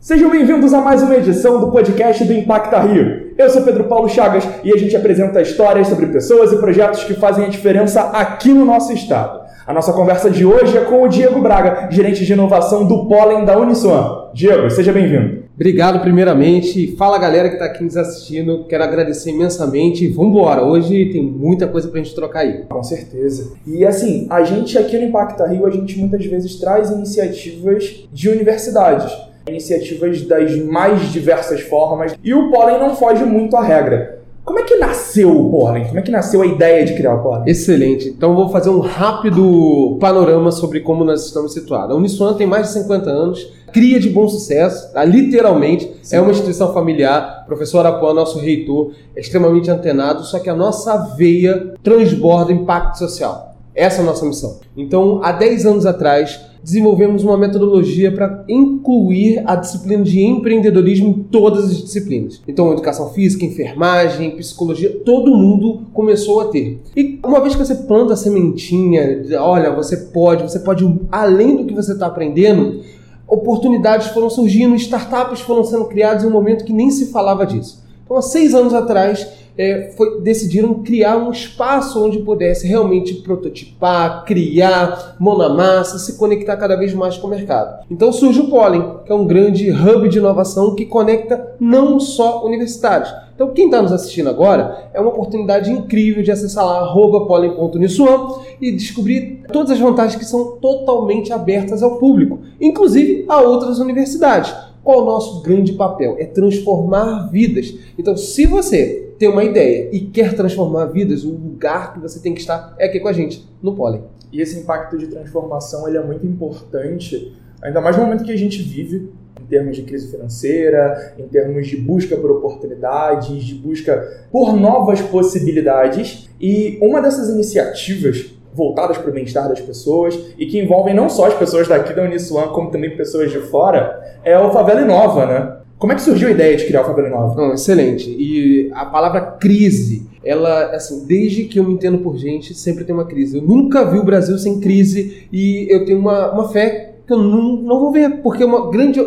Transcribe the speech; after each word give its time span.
Sejam 0.00 0.30
bem-vindos 0.30 0.72
a 0.72 0.80
mais 0.80 1.02
uma 1.02 1.14
edição 1.14 1.60
do 1.60 1.70
podcast 1.70 2.24
do 2.24 2.32
Impacta 2.32 2.80
Rio. 2.80 3.34
Eu 3.36 3.50
sou 3.50 3.60
Pedro 3.60 3.84
Paulo 3.84 4.08
Chagas 4.08 4.48
e 4.64 4.72
a 4.72 4.76
gente 4.78 4.96
apresenta 4.96 5.42
histórias 5.42 5.88
sobre 5.88 6.06
pessoas 6.06 6.50
e 6.52 6.56
projetos 6.56 7.04
que 7.04 7.12
fazem 7.12 7.44
a 7.44 7.48
diferença 7.48 8.00
aqui 8.04 8.48
no 8.48 8.64
nosso 8.64 8.94
estado. 8.94 9.42
A 9.66 9.74
nossa 9.74 9.92
conversa 9.92 10.30
de 10.30 10.42
hoje 10.42 10.78
é 10.78 10.86
com 10.86 11.02
o 11.02 11.08
Diego 11.08 11.42
Braga, 11.42 11.90
gerente 11.90 12.24
de 12.24 12.32
inovação 12.32 12.86
do 12.86 13.08
Pólen 13.08 13.44
da 13.44 13.58
Uniswan. 13.58 14.30
Diego, 14.32 14.70
seja 14.70 14.90
bem-vindo. 14.90 15.44
Obrigado 15.54 16.00
primeiramente. 16.00 16.96
Fala 16.96 17.18
galera 17.18 17.50
que 17.50 17.56
está 17.56 17.66
aqui 17.66 17.84
nos 17.84 17.94
assistindo. 17.94 18.64
Quero 18.64 18.82
agradecer 18.82 19.28
imensamente. 19.32 20.08
Vamos 20.08 20.30
embora. 20.30 20.64
Hoje 20.64 21.10
tem 21.12 21.22
muita 21.22 21.68
coisa 21.68 21.88
para 21.88 22.00
a 22.00 22.02
gente 22.02 22.14
trocar 22.14 22.40
aí. 22.40 22.64
Com 22.70 22.82
certeza. 22.82 23.52
E 23.66 23.84
assim, 23.84 24.26
a 24.30 24.42
gente 24.44 24.78
aqui 24.78 24.96
no 24.96 25.04
Impacta 25.04 25.46
Rio, 25.46 25.66
a 25.66 25.70
gente 25.70 25.98
muitas 25.98 26.24
vezes 26.24 26.58
traz 26.58 26.90
iniciativas 26.90 28.08
de 28.10 28.30
universidades 28.30 29.29
iniciativas 29.48 30.22
das 30.22 30.56
mais 30.56 31.12
diversas 31.12 31.60
formas 31.62 32.14
e 32.22 32.34
o 32.34 32.50
pólen 32.50 32.78
não 32.78 32.94
foge 32.94 33.24
muito 33.24 33.56
à 33.56 33.62
regra. 33.62 34.20
Como 34.44 34.58
é 34.58 34.62
que 34.62 34.76
nasceu 34.76 35.30
o 35.30 35.50
pólen? 35.50 35.84
Como 35.84 35.98
é 35.98 36.02
que 36.02 36.10
nasceu 36.10 36.42
a 36.42 36.46
ideia 36.46 36.84
de 36.84 36.94
criar 36.94 37.14
o 37.14 37.22
pólen? 37.22 37.44
Excelente. 37.46 38.08
Então 38.08 38.34
vou 38.34 38.48
fazer 38.48 38.70
um 38.70 38.80
rápido 38.80 39.96
panorama 40.00 40.50
sobre 40.50 40.80
como 40.80 41.04
nós 41.04 41.24
estamos 41.26 41.52
situados. 41.52 41.94
A 41.94 41.98
Uniswan 41.98 42.34
tem 42.34 42.46
mais 42.46 42.68
de 42.68 42.72
50 42.72 43.10
anos, 43.10 43.52
cria 43.72 44.00
de 44.00 44.08
bom 44.08 44.28
sucesso, 44.28 44.92
tá? 44.92 45.04
literalmente. 45.04 45.92
Sim. 46.02 46.16
É 46.16 46.20
uma 46.20 46.32
instituição 46.32 46.72
familiar. 46.72 47.42
O 47.44 47.46
professor 47.46 47.80
Arapuã, 47.80 48.12
nosso 48.14 48.38
reitor, 48.38 48.92
é 49.14 49.20
extremamente 49.20 49.70
antenado, 49.70 50.24
só 50.24 50.38
que 50.38 50.48
a 50.48 50.54
nossa 50.54 50.96
veia 51.16 51.74
transborda 51.82 52.50
impacto 52.50 52.98
social. 52.98 53.49
Essa 53.80 54.00
é 54.00 54.02
a 54.02 54.06
nossa 54.06 54.26
missão. 54.26 54.58
Então, 54.76 55.24
há 55.24 55.32
10 55.32 55.64
anos 55.64 55.86
atrás, 55.86 56.38
desenvolvemos 56.62 57.24
uma 57.24 57.38
metodologia 57.38 58.12
para 58.12 58.44
incluir 58.46 59.42
a 59.46 59.54
disciplina 59.54 60.04
de 60.04 60.20
empreendedorismo 60.20 61.08
em 61.08 61.22
todas 61.22 61.64
as 61.64 61.78
disciplinas. 61.78 62.42
Então, 62.46 62.70
educação 62.72 63.08
física, 63.08 63.42
enfermagem, 63.42 64.32
psicologia, 64.32 65.00
todo 65.02 65.34
mundo 65.34 65.86
começou 65.94 66.42
a 66.42 66.48
ter. 66.48 66.82
E 66.94 67.18
uma 67.24 67.40
vez 67.40 67.56
que 67.56 67.64
você 67.64 67.74
planta 67.74 68.12
a 68.12 68.16
sementinha, 68.18 69.22
olha, 69.40 69.74
você 69.74 69.96
pode, 69.96 70.42
você 70.42 70.58
pode 70.58 70.84
além 71.10 71.56
do 71.56 71.64
que 71.64 71.72
você 71.72 71.94
está 71.94 72.06
aprendendo, 72.06 72.82
oportunidades 73.26 74.08
foram 74.08 74.28
surgindo, 74.28 74.74
startups 74.74 75.40
foram 75.40 75.64
sendo 75.64 75.86
criadas 75.86 76.22
em 76.22 76.26
um 76.26 76.30
momento 76.30 76.66
que 76.66 76.72
nem 76.74 76.90
se 76.90 77.06
falava 77.06 77.46
disso. 77.46 77.82
Então, 78.04 78.18
há 78.18 78.22
seis 78.22 78.54
anos 78.54 78.74
atrás, 78.74 79.26
é, 79.60 79.92
foi, 79.94 80.22
decidiram 80.22 80.82
criar 80.82 81.18
um 81.18 81.30
espaço 81.30 82.02
onde 82.02 82.20
pudesse 82.20 82.66
realmente 82.66 83.16
prototipar, 83.16 84.24
criar, 84.24 85.16
mão 85.20 85.36
na 85.36 85.50
massa, 85.50 85.98
se 85.98 86.16
conectar 86.16 86.56
cada 86.56 86.76
vez 86.76 86.94
mais 86.94 87.18
com 87.18 87.26
o 87.26 87.30
mercado. 87.30 87.84
Então 87.90 88.10
surge 88.10 88.40
o 88.40 88.48
Pollen, 88.48 88.82
que 89.04 89.12
é 89.12 89.14
um 89.14 89.26
grande 89.26 89.70
hub 89.70 90.08
de 90.08 90.16
inovação 90.16 90.74
que 90.74 90.86
conecta 90.86 91.56
não 91.60 92.00
só 92.00 92.46
universitários. 92.46 93.12
Então, 93.34 93.52
quem 93.52 93.66
está 93.66 93.80
nos 93.80 93.92
assistindo 93.92 94.28
agora 94.28 94.90
é 94.92 95.00
uma 95.00 95.08
oportunidade 95.08 95.70
incrível 95.70 96.22
de 96.22 96.30
acessar 96.30 96.64
lá 96.64 96.92
pollen.uniswan 96.92 98.34
e 98.60 98.70
descobrir 98.70 99.44
todas 99.50 99.70
as 99.70 99.78
vantagens 99.78 100.16
que 100.16 100.26
são 100.26 100.58
totalmente 100.58 101.32
abertas 101.32 101.82
ao 101.82 101.98
público, 101.98 102.38
inclusive 102.60 103.24
a 103.28 103.40
outras 103.40 103.78
universidades. 103.78 104.54
Qual 104.84 105.02
o 105.02 105.04
nosso 105.06 105.42
grande 105.42 105.72
papel? 105.72 106.16
É 106.18 106.26
transformar 106.26 107.30
vidas. 107.30 107.74
Então, 107.98 108.14
se 108.14 108.44
você 108.44 109.09
tem 109.20 109.28
uma 109.28 109.44
ideia 109.44 109.90
e 109.92 110.00
quer 110.00 110.34
transformar 110.34 110.86
vidas, 110.86 111.24
o 111.24 111.30
lugar 111.30 111.92
que 111.92 112.00
você 112.00 112.18
tem 112.20 112.32
que 112.32 112.40
estar 112.40 112.74
é 112.78 112.86
aqui 112.86 112.98
com 112.98 113.06
a 113.06 113.12
gente, 113.12 113.46
no 113.62 113.76
Pólen. 113.76 114.02
E 114.32 114.40
esse 114.40 114.58
impacto 114.58 114.96
de 114.96 115.08
transformação 115.08 115.86
ele 115.86 115.98
é 115.98 116.02
muito 116.02 116.26
importante, 116.26 117.36
ainda 117.60 117.82
mais 117.82 117.98
no 117.98 118.04
momento 118.04 118.24
que 118.24 118.32
a 118.32 118.38
gente 118.38 118.62
vive, 118.62 119.12
em 119.38 119.44
termos 119.44 119.76
de 119.76 119.82
crise 119.82 120.10
financeira, 120.10 121.14
em 121.18 121.28
termos 121.28 121.66
de 121.68 121.76
busca 121.76 122.16
por 122.16 122.30
oportunidades, 122.30 123.44
de 123.44 123.54
busca 123.56 124.24
por 124.32 124.54
novas 124.54 125.02
possibilidades. 125.02 126.30
E 126.40 126.78
uma 126.80 127.02
dessas 127.02 127.28
iniciativas 127.28 128.32
voltadas 128.54 128.96
para 128.96 129.10
o 129.10 129.12
bem-estar 129.12 129.50
das 129.50 129.60
pessoas 129.60 130.18
e 130.38 130.46
que 130.46 130.58
envolvem 130.58 130.94
não 130.94 131.10
só 131.10 131.26
as 131.26 131.34
pessoas 131.34 131.68
daqui 131.68 131.92
da 131.92 132.04
Uniswan, 132.04 132.48
como 132.48 132.70
também 132.70 132.96
pessoas 132.96 133.30
de 133.30 133.38
fora, 133.38 134.18
é 134.24 134.38
o 134.38 134.50
Favela 134.50 134.80
Inova, 134.80 135.26
né? 135.26 135.59
Como 135.80 135.94
é 135.94 135.96
que 135.96 136.02
surgiu 136.02 136.28
a 136.28 136.30
ideia 136.30 136.54
de 136.58 136.66
criar 136.66 136.86
o 136.86 137.06
Inova? 137.06 137.34
Não, 137.40 137.54
excelente. 137.54 138.10
E 138.10 138.70
a 138.74 138.84
palavra 138.84 139.22
crise, 139.22 140.06
ela, 140.22 140.76
assim, 140.76 141.06
desde 141.06 141.44
que 141.44 141.58
eu 141.58 141.64
me 141.64 141.72
entendo 141.72 141.96
por 142.00 142.18
gente, 142.18 142.52
sempre 142.52 142.84
tem 142.84 142.94
uma 142.94 143.06
crise. 143.06 143.38
Eu 143.38 143.42
nunca 143.42 143.82
vi 143.90 143.98
o 143.98 144.04
Brasil 144.04 144.38
sem 144.38 144.60
crise 144.60 145.26
e 145.32 145.66
eu 145.70 145.86
tenho 145.86 145.98
uma, 145.98 146.32
uma 146.32 146.50
fé 146.50 146.96
que 147.06 147.14
eu 147.14 147.16
não, 147.16 147.56
não 147.56 147.80
vou 147.80 147.92
ver, 147.92 148.20
porque 148.20 148.42
é 148.42 148.46
uma 148.46 148.70
grande 148.70 149.00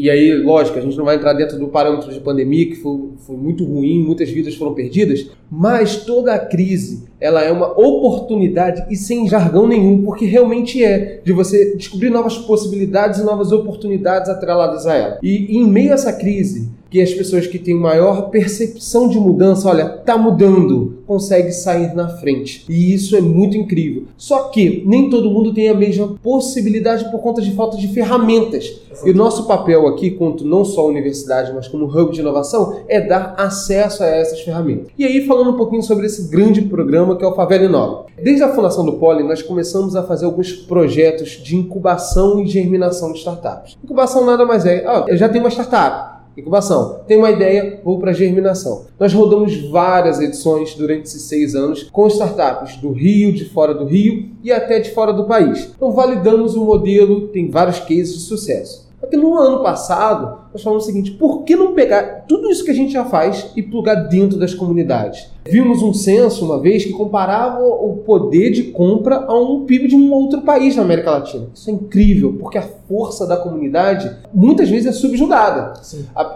e 0.00 0.08
aí, 0.08 0.34
lógico, 0.42 0.78
a 0.78 0.80
gente 0.80 0.96
não 0.96 1.04
vai 1.04 1.16
entrar 1.16 1.34
dentro 1.34 1.58
do 1.58 1.68
parâmetro 1.68 2.10
de 2.10 2.20
pandemia, 2.20 2.66
que 2.66 2.76
foi, 2.76 3.10
foi 3.18 3.36
muito 3.36 3.64
ruim, 3.64 4.02
muitas 4.02 4.30
vidas 4.30 4.54
foram 4.54 4.72
perdidas, 4.72 5.30
mas 5.50 5.96
toda 6.04 6.32
a 6.32 6.38
crise, 6.38 7.04
ela 7.20 7.42
é 7.42 7.52
uma 7.52 7.78
oportunidade 7.78 8.86
e 8.90 8.96
sem 8.96 9.28
jargão 9.28 9.68
nenhum, 9.68 10.02
porque 10.02 10.24
realmente 10.24 10.82
é, 10.82 11.20
de 11.22 11.32
você 11.32 11.76
descobrir 11.76 12.08
novas 12.08 12.38
possibilidades 12.38 13.20
e 13.20 13.24
novas 13.24 13.52
oportunidades 13.52 14.30
atreladas 14.30 14.86
a 14.86 14.94
ela. 14.94 15.18
E, 15.22 15.54
e 15.54 15.58
em 15.58 15.68
meio 15.68 15.90
a 15.90 15.94
essa 15.94 16.14
crise, 16.14 16.70
que 16.90 17.00
as 17.00 17.14
pessoas 17.14 17.46
que 17.46 17.58
têm 17.58 17.74
maior 17.74 18.30
percepção 18.30 19.08
de 19.08 19.18
mudança, 19.18 19.68
olha, 19.68 19.88
tá 19.88 20.18
mudando, 20.18 20.98
consegue 21.06 21.52
sair 21.52 21.94
na 21.94 22.08
frente. 22.08 22.64
E 22.68 22.92
isso 22.92 23.16
é 23.16 23.20
muito 23.20 23.56
incrível. 23.56 24.04
Só 24.16 24.48
que 24.48 24.82
nem 24.84 25.08
todo 25.08 25.30
mundo 25.30 25.54
tem 25.54 25.68
a 25.68 25.74
mesma 25.74 26.16
possibilidade 26.22 27.10
por 27.10 27.20
conta 27.20 27.40
de 27.40 27.52
falta 27.52 27.76
de 27.76 27.88
ferramentas. 27.88 28.80
E 29.04 29.10
o 29.10 29.14
nosso 29.14 29.46
papel 29.46 29.86
aqui, 29.86 30.10
quanto 30.10 30.44
não 30.44 30.64
só 30.64 30.82
a 30.82 30.88
universidade, 30.88 31.52
mas 31.54 31.68
como 31.68 31.86
hub 31.86 32.12
de 32.12 32.20
inovação, 32.20 32.80
é 32.88 33.00
dar 33.00 33.34
acesso 33.38 34.02
a 34.02 34.06
essas 34.06 34.40
ferramentas. 34.40 34.88
E 34.98 35.04
aí, 35.04 35.26
falando 35.26 35.50
um 35.50 35.56
pouquinho 35.56 35.82
sobre 35.82 36.06
esse 36.06 36.28
grande 36.28 36.62
programa 36.62 37.16
que 37.16 37.24
é 37.24 37.26
o 37.26 37.34
Favela 37.34 37.64
Inova. 37.64 38.06
Desde 38.20 38.42
a 38.42 38.52
fundação 38.52 38.84
do 38.84 38.94
Poli, 38.94 39.22
nós 39.22 39.42
começamos 39.42 39.96
a 39.96 40.02
fazer 40.02 40.26
alguns 40.26 40.52
projetos 40.52 41.30
de 41.42 41.56
incubação 41.56 42.40
e 42.40 42.46
germinação 42.46 43.12
de 43.12 43.18
startups. 43.18 43.78
Incubação 43.82 44.26
nada 44.26 44.44
mais 44.44 44.66
é, 44.66 44.84
ah, 44.86 45.06
eu 45.08 45.16
já 45.16 45.28
tenho 45.28 45.44
uma 45.44 45.50
startup 45.50 46.19
Incubação. 46.40 47.00
Tem 47.06 47.16
uma 47.16 47.30
ideia, 47.30 47.80
vou 47.84 47.98
para 47.98 48.12
germinação. 48.12 48.84
Nós 48.98 49.12
rodamos 49.12 49.56
várias 49.70 50.20
edições 50.20 50.74
durante 50.74 51.04
esses 51.06 51.22
seis 51.22 51.54
anos 51.54 51.84
com 51.84 52.06
startups 52.08 52.76
do 52.76 52.92
Rio, 52.92 53.32
de 53.32 53.44
fora 53.44 53.72
do 53.72 53.84
Rio 53.84 54.30
e 54.42 54.50
até 54.50 54.80
de 54.80 54.90
fora 54.90 55.12
do 55.12 55.24
país. 55.24 55.70
Então 55.76 55.92
validamos 55.92 56.54
o 56.56 56.64
modelo, 56.64 57.28
tem 57.28 57.48
vários 57.48 57.78
cases 57.78 58.14
de 58.14 58.20
sucesso. 58.20 58.89
Porque 59.10 59.16
no 59.16 59.36
ano 59.36 59.60
passado, 59.60 60.38
nós 60.52 60.62
falamos 60.62 60.84
o 60.84 60.86
seguinte: 60.86 61.10
por 61.10 61.42
que 61.42 61.56
não 61.56 61.74
pegar 61.74 62.26
tudo 62.28 62.48
isso 62.48 62.64
que 62.64 62.70
a 62.70 62.74
gente 62.74 62.92
já 62.92 63.04
faz 63.04 63.50
e 63.56 63.62
plugar 63.62 64.06
dentro 64.06 64.38
das 64.38 64.54
comunidades? 64.54 65.26
Vimos 65.44 65.82
um 65.82 65.92
censo 65.92 66.44
uma 66.44 66.60
vez 66.60 66.84
que 66.84 66.92
comparava 66.92 67.60
o 67.60 68.02
poder 68.06 68.52
de 68.52 68.64
compra 68.64 69.24
a 69.26 69.36
um 69.36 69.64
PIB 69.64 69.88
de 69.88 69.96
um 69.96 70.12
outro 70.12 70.42
país 70.42 70.76
na 70.76 70.82
América 70.82 71.10
Latina. 71.10 71.48
Isso 71.52 71.68
é 71.68 71.72
incrível, 71.72 72.36
porque 72.38 72.56
a 72.56 72.62
força 72.62 73.26
da 73.26 73.36
comunidade 73.36 74.08
muitas 74.32 74.68
vezes 74.68 74.86
é 74.86 74.92
subjugada. 74.92 75.72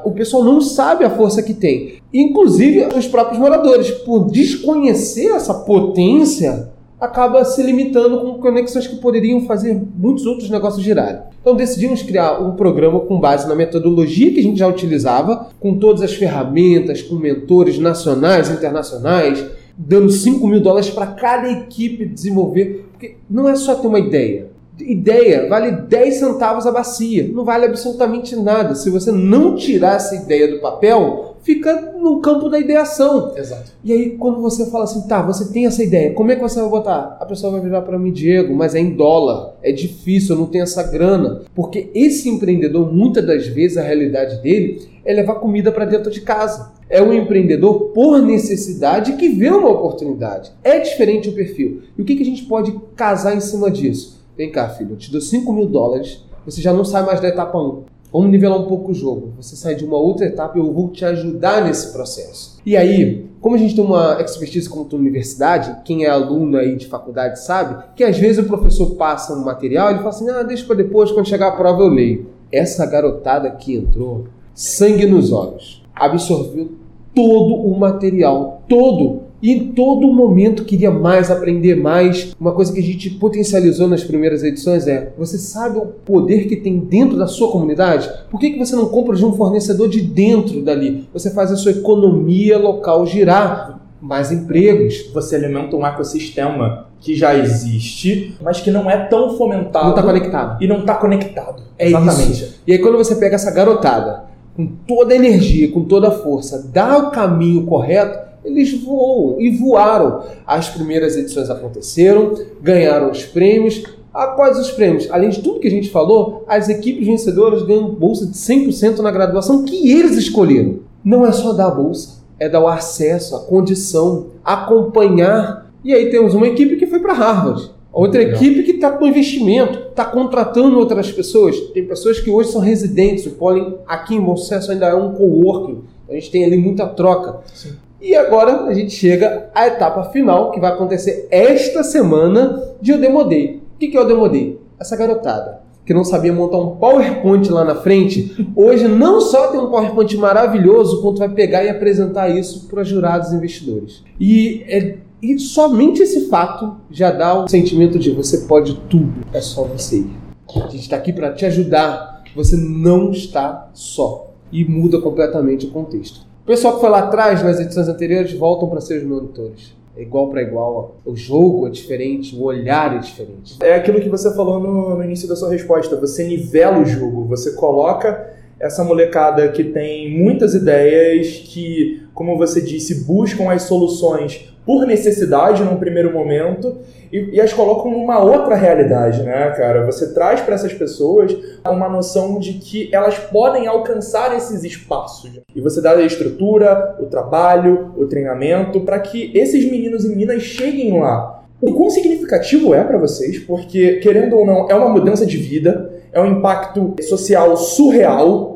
o 0.04 0.10
pessoal 0.10 0.42
não 0.42 0.60
sabe 0.60 1.04
a 1.04 1.10
força 1.10 1.44
que 1.44 1.54
tem. 1.54 1.98
Inclusive 2.12 2.88
os 2.96 3.06
próprios 3.06 3.38
moradores, 3.38 3.88
por 3.90 4.30
desconhecer 4.30 5.28
essa 5.28 5.54
potência, 5.54 6.73
acaba 7.00 7.44
se 7.44 7.62
limitando 7.62 8.20
com 8.20 8.34
conexões 8.34 8.86
que 8.86 8.96
poderiam 8.96 9.42
fazer 9.42 9.80
muitos 9.96 10.26
outros 10.26 10.48
negócios 10.48 10.82
girarem. 10.82 11.22
Então 11.40 11.54
decidimos 11.54 12.02
criar 12.02 12.40
um 12.40 12.52
programa 12.52 13.00
com 13.00 13.20
base 13.20 13.48
na 13.48 13.54
metodologia 13.54 14.32
que 14.32 14.40
a 14.40 14.42
gente 14.42 14.58
já 14.58 14.66
utilizava, 14.66 15.48
com 15.60 15.78
todas 15.78 16.02
as 16.02 16.14
ferramentas, 16.14 17.02
com 17.02 17.16
mentores 17.16 17.78
nacionais, 17.78 18.50
internacionais, 18.50 19.44
dando 19.76 20.10
5 20.10 20.46
mil 20.46 20.60
dólares 20.60 20.90
para 20.90 21.08
cada 21.08 21.50
equipe 21.50 22.06
desenvolver, 22.06 22.86
porque 22.92 23.16
não 23.28 23.48
é 23.48 23.56
só 23.56 23.74
ter 23.74 23.88
uma 23.88 23.98
ideia. 23.98 24.53
Ideia 24.80 25.48
vale 25.48 25.70
10 25.70 26.14
centavos 26.16 26.66
a 26.66 26.72
bacia, 26.72 27.30
não 27.32 27.44
vale 27.44 27.66
absolutamente 27.66 28.34
nada. 28.34 28.74
Se 28.74 28.90
você 28.90 29.12
não 29.12 29.54
tirar 29.54 29.96
essa 29.96 30.16
ideia 30.16 30.48
do 30.48 30.60
papel, 30.60 31.34
fica 31.44 31.92
no 32.00 32.20
campo 32.20 32.48
da 32.48 32.58
ideação. 32.58 33.32
Exato. 33.36 33.70
E 33.84 33.92
aí, 33.92 34.10
quando 34.16 34.40
você 34.40 34.68
fala 34.70 34.84
assim, 34.84 35.06
tá, 35.06 35.22
você 35.22 35.52
tem 35.52 35.66
essa 35.66 35.82
ideia, 35.82 36.12
como 36.12 36.32
é 36.32 36.36
que 36.36 36.42
você 36.42 36.60
vai 36.60 36.68
botar? 36.68 37.16
A 37.20 37.26
pessoa 37.26 37.52
vai 37.52 37.60
virar 37.60 37.82
para 37.82 37.98
mim, 37.98 38.10
Diego, 38.10 38.54
mas 38.54 38.74
é 38.74 38.80
em 38.80 38.94
dólar, 38.94 39.54
é 39.62 39.70
difícil, 39.70 40.34
eu 40.34 40.40
não 40.40 40.46
tenho 40.46 40.64
essa 40.64 40.82
grana. 40.82 41.42
Porque 41.54 41.90
esse 41.94 42.28
empreendedor, 42.28 42.92
muitas 42.92 43.24
das 43.24 43.46
vezes, 43.46 43.76
a 43.76 43.82
realidade 43.82 44.42
dele 44.42 44.88
é 45.04 45.12
levar 45.12 45.34
comida 45.34 45.70
para 45.70 45.84
dentro 45.84 46.10
de 46.10 46.22
casa. 46.22 46.72
É 46.88 47.02
um 47.02 47.12
empreendedor 47.12 47.92
por 47.92 48.20
necessidade 48.22 49.12
que 49.12 49.28
vê 49.28 49.50
uma 49.50 49.68
oportunidade. 49.68 50.50
É 50.64 50.78
diferente 50.78 51.28
o 51.28 51.34
perfil. 51.34 51.82
E 51.96 52.02
o 52.02 52.04
que, 52.04 52.16
que 52.16 52.22
a 52.22 52.26
gente 52.26 52.44
pode 52.44 52.74
casar 52.96 53.36
em 53.36 53.40
cima 53.40 53.70
disso? 53.70 54.23
Vem 54.36 54.50
cá, 54.50 54.68
filho, 54.68 54.92
eu 54.92 54.96
te 54.96 55.12
dou 55.12 55.20
5 55.20 55.52
mil 55.52 55.66
dólares, 55.66 56.24
você 56.44 56.60
já 56.60 56.72
não 56.72 56.84
sai 56.84 57.04
mais 57.04 57.20
da 57.20 57.28
etapa 57.28 57.56
1. 57.56 57.84
Vamos 58.12 58.30
nivelar 58.30 58.60
um 58.60 58.66
pouco 58.66 58.92
o 58.92 58.94
jogo. 58.94 59.32
Você 59.36 59.56
sai 59.56 59.74
de 59.74 59.84
uma 59.84 59.96
outra 59.96 60.26
etapa 60.26 60.56
e 60.56 60.60
eu 60.60 60.72
vou 60.72 60.88
te 60.90 61.04
ajudar 61.04 61.64
nesse 61.64 61.92
processo. 61.92 62.60
E 62.64 62.76
aí, 62.76 63.26
como 63.40 63.56
a 63.56 63.58
gente 63.58 63.74
tem 63.74 63.84
uma 63.84 64.20
expertise 64.20 64.68
como 64.68 64.84
tua 64.84 64.98
universidade, 64.98 65.82
quem 65.84 66.04
é 66.04 66.10
aluno 66.10 66.56
aí 66.56 66.76
de 66.76 66.86
faculdade 66.86 67.40
sabe 67.40 67.82
que 67.96 68.04
às 68.04 68.16
vezes 68.16 68.44
o 68.44 68.46
professor 68.46 68.94
passa 68.94 69.34
um 69.34 69.44
material 69.44 69.88
e 69.88 69.94
ele 69.94 69.98
fala 69.98 70.10
assim: 70.10 70.30
ah, 70.30 70.42
deixa 70.42 70.64
para 70.64 70.76
depois, 70.76 71.10
quando 71.10 71.28
chegar 71.28 71.48
a 71.48 71.56
prova 71.56 71.82
eu 71.82 71.88
leio. 71.88 72.26
essa 72.52 72.86
garotada 72.86 73.50
que 73.50 73.74
entrou, 73.74 74.26
sangue 74.54 75.06
nos 75.06 75.32
olhos, 75.32 75.82
absorveu 75.94 76.70
todo 77.14 77.54
o 77.54 77.78
material, 77.78 78.62
todo. 78.68 79.23
E 79.44 79.52
em 79.52 79.72
todo 79.72 80.10
momento 80.10 80.64
queria 80.64 80.90
mais, 80.90 81.30
aprender 81.30 81.74
mais. 81.74 82.34
Uma 82.40 82.52
coisa 82.52 82.72
que 82.72 82.80
a 82.80 82.82
gente 82.82 83.10
potencializou 83.10 83.86
nas 83.86 84.02
primeiras 84.02 84.42
edições 84.42 84.86
é: 84.86 85.12
você 85.18 85.36
sabe 85.36 85.76
o 85.76 85.84
poder 85.84 86.48
que 86.48 86.56
tem 86.56 86.78
dentro 86.78 87.18
da 87.18 87.26
sua 87.26 87.52
comunidade? 87.52 88.10
Por 88.30 88.40
que, 88.40 88.52
que 88.52 88.58
você 88.58 88.74
não 88.74 88.88
compra 88.88 89.14
de 89.14 89.22
um 89.22 89.34
fornecedor 89.34 89.86
de 89.90 90.00
dentro 90.00 90.62
dali? 90.62 91.06
Você 91.12 91.28
faz 91.28 91.52
a 91.52 91.56
sua 91.56 91.72
economia 91.72 92.56
local 92.56 93.04
girar. 93.04 93.82
Mais 94.00 94.30
empregos. 94.30 95.10
Você 95.14 95.36
alimenta 95.36 95.76
um 95.76 95.86
ecossistema 95.86 96.88
que 97.00 97.14
já 97.14 97.34
existe, 97.34 98.36
mas 98.42 98.60
que 98.60 98.70
não 98.70 98.90
é 98.90 98.96
tão 99.06 99.36
fomentado. 99.36 99.84
Não 99.84 99.90
está 99.90 100.02
conectado. 100.02 100.62
E 100.62 100.66
não 100.66 100.80
está 100.80 100.94
conectado. 100.94 101.62
É 101.78 101.88
Exatamente. 101.88 102.32
Isso. 102.32 102.60
E 102.66 102.72
aí 102.72 102.78
quando 102.78 102.98
você 102.98 103.14
pega 103.16 103.36
essa 103.36 103.50
garotada 103.50 104.24
com 104.54 104.66
toda 104.86 105.14
a 105.14 105.16
energia, 105.16 105.70
com 105.72 105.84
toda 105.84 106.08
a 106.08 106.12
força, 106.12 106.70
dá 106.70 106.98
o 106.98 107.10
caminho 107.10 107.64
correto, 107.64 108.24
eles 108.44 108.72
voam 108.82 109.40
e 109.40 109.50
voaram. 109.56 110.22
As 110.46 110.68
primeiras 110.68 111.16
edições 111.16 111.50
aconteceram, 111.50 112.34
ganharam 112.60 113.10
os 113.10 113.24
prêmios. 113.24 113.82
Após 114.12 114.58
os 114.58 114.70
prêmios, 114.70 115.10
além 115.10 115.30
de 115.30 115.42
tudo 115.42 115.58
que 115.58 115.66
a 115.66 115.70
gente 115.70 115.90
falou, 115.90 116.44
as 116.46 116.68
equipes 116.68 117.06
vencedoras 117.06 117.62
ganham 117.62 117.88
bolsa 117.88 118.26
de 118.26 118.34
100% 118.34 118.98
na 118.98 119.10
graduação 119.10 119.64
que 119.64 119.90
eles 119.90 120.16
escolheram. 120.16 120.80
Não 121.04 121.26
é 121.26 121.32
só 121.32 121.52
dar 121.52 121.66
a 121.66 121.70
bolsa, 121.70 122.22
é 122.38 122.48
dar 122.48 122.60
o 122.60 122.68
acesso, 122.68 123.34
a 123.34 123.40
condição, 123.40 124.26
acompanhar. 124.44 125.70
E 125.82 125.92
aí 125.92 126.10
temos 126.10 126.34
uma 126.34 126.46
equipe 126.46 126.76
que 126.76 126.86
foi 126.86 127.00
para 127.00 127.12
Harvard. 127.12 127.70
Outra 127.92 128.20
Legal. 128.20 128.36
equipe 128.36 128.62
que 128.64 128.72
está 128.72 128.90
com 128.90 129.06
investimento, 129.06 129.90
está 129.90 130.04
contratando 130.04 130.78
outras 130.78 131.12
pessoas. 131.12 131.58
Tem 131.72 131.84
pessoas 131.84 132.18
que 132.18 132.28
hoje 132.28 132.50
são 132.50 132.60
residentes. 132.60 133.26
O 133.26 133.30
Pollen 133.30 133.76
aqui 133.86 134.16
em 134.16 134.20
Bom 134.20 134.36
Sucesso 134.36 134.72
ainda 134.72 134.86
é 134.86 134.94
um 134.94 135.12
coworking. 135.12 135.82
A 136.08 136.14
gente 136.14 136.30
tem 136.30 136.44
ali 136.44 136.56
muita 136.56 136.86
troca. 136.86 137.40
Sim. 137.54 137.74
E 138.04 138.14
agora 138.14 138.64
a 138.66 138.74
gente 138.74 138.92
chega 138.92 139.48
à 139.54 139.66
etapa 139.66 140.04
final, 140.10 140.50
que 140.50 140.60
vai 140.60 140.70
acontecer 140.70 141.26
esta 141.30 141.82
semana 141.82 142.62
de 142.78 142.92
Eu 142.92 142.98
Demodei. 142.98 143.62
O 143.76 143.78
que 143.78 143.96
é 143.96 144.00
o 144.00 144.04
Demodei? 144.04 144.60
Essa 144.78 144.94
garotada 144.94 145.64
que 145.86 145.94
não 145.94 146.04
sabia 146.04 146.32
montar 146.32 146.58
um 146.58 146.76
PowerPoint 146.76 147.50
lá 147.50 147.64
na 147.64 147.76
frente, 147.76 148.46
hoje 148.56 148.88
não 148.88 149.20
só 149.20 149.48
tem 149.48 149.60
um 149.60 149.70
PowerPoint 149.70 150.16
maravilhoso, 150.16 151.02
quanto 151.02 151.18
vai 151.18 151.28
pegar 151.28 151.64
e 151.64 151.68
apresentar 151.68 152.28
isso 152.28 152.68
para 152.68 152.84
jurados 152.84 153.32
investidores. 153.32 154.02
E, 154.18 154.64
é, 154.66 154.96
e 155.22 155.38
somente 155.38 156.02
esse 156.02 156.28
fato 156.28 156.76
já 156.90 157.10
dá 157.10 157.42
o 157.42 157.48
sentimento 157.48 157.98
de 157.98 158.10
você 158.10 158.46
pode 158.46 158.74
tudo, 158.88 159.12
é 159.32 159.40
só 159.40 159.64
você 159.64 159.98
ir. 159.98 160.10
A 160.56 160.68
gente 160.68 160.82
está 160.82 160.96
aqui 160.96 161.12
para 161.12 161.32
te 161.32 161.44
ajudar, 161.46 162.22
você 162.34 162.56
não 162.56 163.10
está 163.10 163.70
só. 163.72 164.30
E 164.52 164.64
muda 164.64 165.00
completamente 165.00 165.66
o 165.66 165.70
contexto. 165.70 166.20
O 166.44 166.46
pessoal 166.46 166.74
que 166.74 166.80
foi 166.80 166.90
lá 166.90 166.98
atrás, 166.98 167.42
nas 167.42 167.58
edições 167.58 167.88
anteriores, 167.88 168.34
voltam 168.34 168.68
para 168.68 168.80
ser 168.80 168.98
os 168.98 169.04
monitores 169.04 169.74
é 169.96 170.02
igual 170.02 170.28
para 170.28 170.42
igual. 170.42 170.96
O 171.04 171.16
jogo 171.16 171.66
é 171.66 171.70
diferente, 171.70 172.34
o 172.36 172.42
olhar 172.42 172.96
é 172.96 172.98
diferente. 172.98 173.56
É 173.62 173.74
aquilo 173.74 174.00
que 174.00 174.08
você 174.08 174.34
falou 174.34 174.58
no, 174.58 174.96
no, 174.96 175.04
início 175.04 175.28
da 175.28 175.36
sua 175.36 175.50
resposta. 175.50 175.96
Você 175.96 176.26
nivela 176.26 176.78
o 176.78 176.84
jogo, 176.84 177.24
você 177.24 177.52
coloca 177.52 178.33
essa 178.64 178.82
molecada 178.82 179.48
que 179.48 179.62
tem 179.62 180.18
muitas 180.18 180.54
ideias, 180.54 181.42
que, 181.44 182.02
como 182.14 182.38
você 182.38 182.62
disse, 182.62 183.04
buscam 183.04 183.50
as 183.50 183.62
soluções 183.62 184.48
por 184.64 184.86
necessidade 184.86 185.62
num 185.62 185.76
primeiro 185.76 186.10
momento 186.10 186.78
e, 187.12 187.34
e 187.34 187.40
as 187.42 187.52
colocam 187.52 187.90
numa 187.90 188.18
outra 188.18 188.54
realidade, 188.54 189.22
né, 189.22 189.50
cara? 189.50 189.84
Você 189.84 190.14
traz 190.14 190.40
para 190.40 190.54
essas 190.54 190.72
pessoas 190.72 191.36
uma 191.68 191.90
noção 191.90 192.38
de 192.38 192.54
que 192.54 192.88
elas 192.90 193.18
podem 193.18 193.66
alcançar 193.66 194.34
esses 194.34 194.64
espaços. 194.64 195.30
E 195.54 195.60
você 195.60 195.82
dá 195.82 195.90
a 195.90 196.02
estrutura, 196.02 196.96
o 196.98 197.04
trabalho, 197.04 197.92
o 197.98 198.06
treinamento 198.06 198.80
para 198.80 198.98
que 198.98 199.30
esses 199.36 199.70
meninos 199.70 200.06
e 200.06 200.08
meninas 200.08 200.42
cheguem 200.42 200.98
lá. 200.98 201.44
O 201.60 201.74
quão 201.74 201.90
significativo 201.90 202.74
é 202.74 202.82
para 202.82 202.96
vocês, 202.96 203.38
porque, 203.40 203.96
querendo 203.96 204.36
ou 204.36 204.46
não, 204.46 204.70
é 204.70 204.74
uma 204.74 204.88
mudança 204.88 205.26
de 205.26 205.36
vida, 205.36 205.92
é 206.12 206.20
um 206.20 206.26
impacto 206.26 206.94
social 207.02 207.56
surreal, 207.56 208.53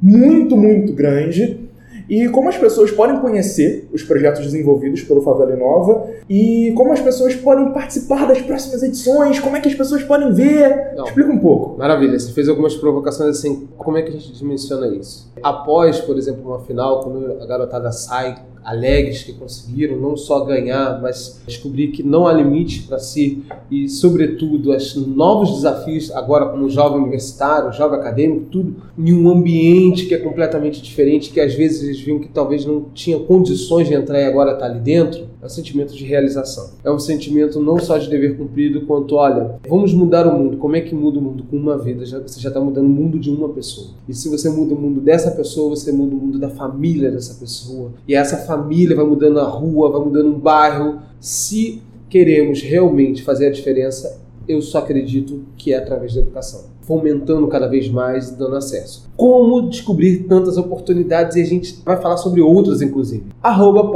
muito, 0.00 0.56
muito 0.56 0.92
grande 0.92 1.70
e 2.10 2.28
como 2.28 2.48
as 2.48 2.56
pessoas 2.56 2.90
podem 2.90 3.20
conhecer 3.20 3.88
os 3.92 4.02
projetos 4.02 4.42
desenvolvidos 4.42 5.00
pelo 5.02 5.22
Favela 5.22 5.54
Inova 5.54 6.08
e 6.28 6.72
como 6.76 6.92
as 6.92 6.98
pessoas 6.98 7.36
podem 7.36 7.72
participar 7.72 8.26
das 8.26 8.42
próximas 8.42 8.82
edições, 8.82 9.38
como 9.38 9.56
é 9.56 9.60
que 9.60 9.68
as 9.68 9.74
pessoas 9.74 10.02
podem 10.02 10.32
ver. 10.32 10.94
Não. 10.96 11.04
Explica 11.04 11.30
um 11.30 11.38
pouco. 11.38 11.78
Maravilha, 11.78 12.18
você 12.18 12.32
fez 12.32 12.48
algumas 12.48 12.74
provocações 12.74 13.38
assim, 13.38 13.68
como 13.78 13.96
é 13.96 14.02
que 14.02 14.08
a 14.08 14.12
gente 14.12 14.32
dimensiona 14.32 14.88
isso? 14.88 15.32
Após, 15.40 16.00
por 16.00 16.18
exemplo, 16.18 16.50
uma 16.50 16.58
final, 16.58 17.00
quando 17.00 17.40
a 17.40 17.46
garotada 17.46 17.92
sai 17.92 18.36
alegres 18.64 19.22
que 19.22 19.32
conseguiram 19.32 19.96
não 19.96 20.16
só 20.16 20.44
ganhar, 20.44 21.00
mas 21.00 21.40
descobrir 21.46 21.88
que 21.88 22.02
não 22.02 22.26
há 22.26 22.32
limite 22.32 22.82
para 22.82 22.98
si. 22.98 23.42
E, 23.70 23.88
sobretudo, 23.88 24.74
os 24.74 24.94
novos 24.94 25.50
desafios 25.50 26.10
agora 26.12 26.48
como 26.48 26.68
jovem 26.68 27.00
universitário, 27.00 27.72
jovem 27.72 27.98
acadêmico, 27.98 28.46
tudo 28.50 28.76
em 28.98 29.12
um 29.12 29.30
ambiente 29.30 30.06
que 30.06 30.14
é 30.14 30.18
completamente 30.18 30.82
diferente, 30.82 31.30
que 31.30 31.40
às 31.40 31.54
vezes 31.54 31.82
eles 31.82 32.00
viam 32.00 32.18
que 32.18 32.28
talvez 32.28 32.64
não 32.64 32.86
tinha 32.94 33.18
condições 33.18 33.88
de 33.88 33.94
entrar 33.94 34.20
e 34.20 34.24
agora 34.24 34.52
está 34.52 34.66
ali 34.66 34.80
dentro, 34.80 35.26
é 35.42 35.46
um 35.46 35.48
sentimento 35.48 35.94
de 35.94 36.04
realização. 36.04 36.70
É 36.84 36.90
um 36.90 36.98
sentimento 36.98 37.60
não 37.60 37.78
só 37.78 37.96
de 37.96 38.10
dever 38.10 38.36
cumprido, 38.36 38.82
quanto, 38.82 39.14
olha, 39.14 39.58
vamos 39.66 39.94
mudar 39.94 40.26
o 40.26 40.38
mundo. 40.38 40.58
Como 40.58 40.76
é 40.76 40.80
que 40.80 40.94
muda 40.94 41.18
o 41.18 41.22
mundo? 41.22 41.44
Com 41.44 41.56
uma 41.56 41.78
vida, 41.78 42.04
você 42.04 42.38
já 42.40 42.48
está 42.48 42.60
mudando 42.60 42.86
o 42.86 42.90
mundo 42.90 43.18
de 43.18 43.30
uma 43.30 43.48
pessoa. 43.48 43.88
E 44.08 44.14
se 44.14 44.28
você 44.28 44.50
muda 44.50 44.74
o 44.74 44.78
mundo 44.78 45.00
dessa 45.00 45.30
pessoa, 45.30 45.70
você 45.70 45.90
muda 45.92 46.14
o 46.14 46.18
mundo 46.18 46.38
da 46.38 46.50
família 46.50 47.10
dessa 47.10 47.34
pessoa. 47.34 47.92
E 48.06 48.14
essa 48.14 48.36
família 48.36 48.94
vai 48.94 49.04
mudando 49.04 49.40
a 49.40 49.44
rua, 49.44 49.90
vai 49.90 50.00
mudando 50.00 50.28
um 50.28 50.38
bairro. 50.38 50.98
Se 51.18 51.80
queremos 52.08 52.60
realmente 52.60 53.22
fazer 53.22 53.46
a 53.46 53.50
diferença, 53.50 54.20
eu 54.46 54.60
só 54.60 54.78
acredito 54.78 55.42
que 55.56 55.72
é 55.72 55.78
através 55.78 56.14
da 56.14 56.20
educação 56.20 56.70
fomentando 56.90 57.46
cada 57.46 57.68
vez 57.68 57.88
mais 57.88 58.30
e 58.30 58.36
dando 58.36 58.56
acesso. 58.56 59.08
Como 59.16 59.68
descobrir 59.68 60.24
tantas 60.24 60.56
oportunidades 60.56 61.36
e 61.36 61.40
a 61.40 61.44
gente 61.44 61.80
vai 61.84 61.96
falar 61.96 62.16
sobre 62.16 62.40
outras, 62.40 62.82
inclusive. 62.82 63.26
Arroba. 63.40 63.88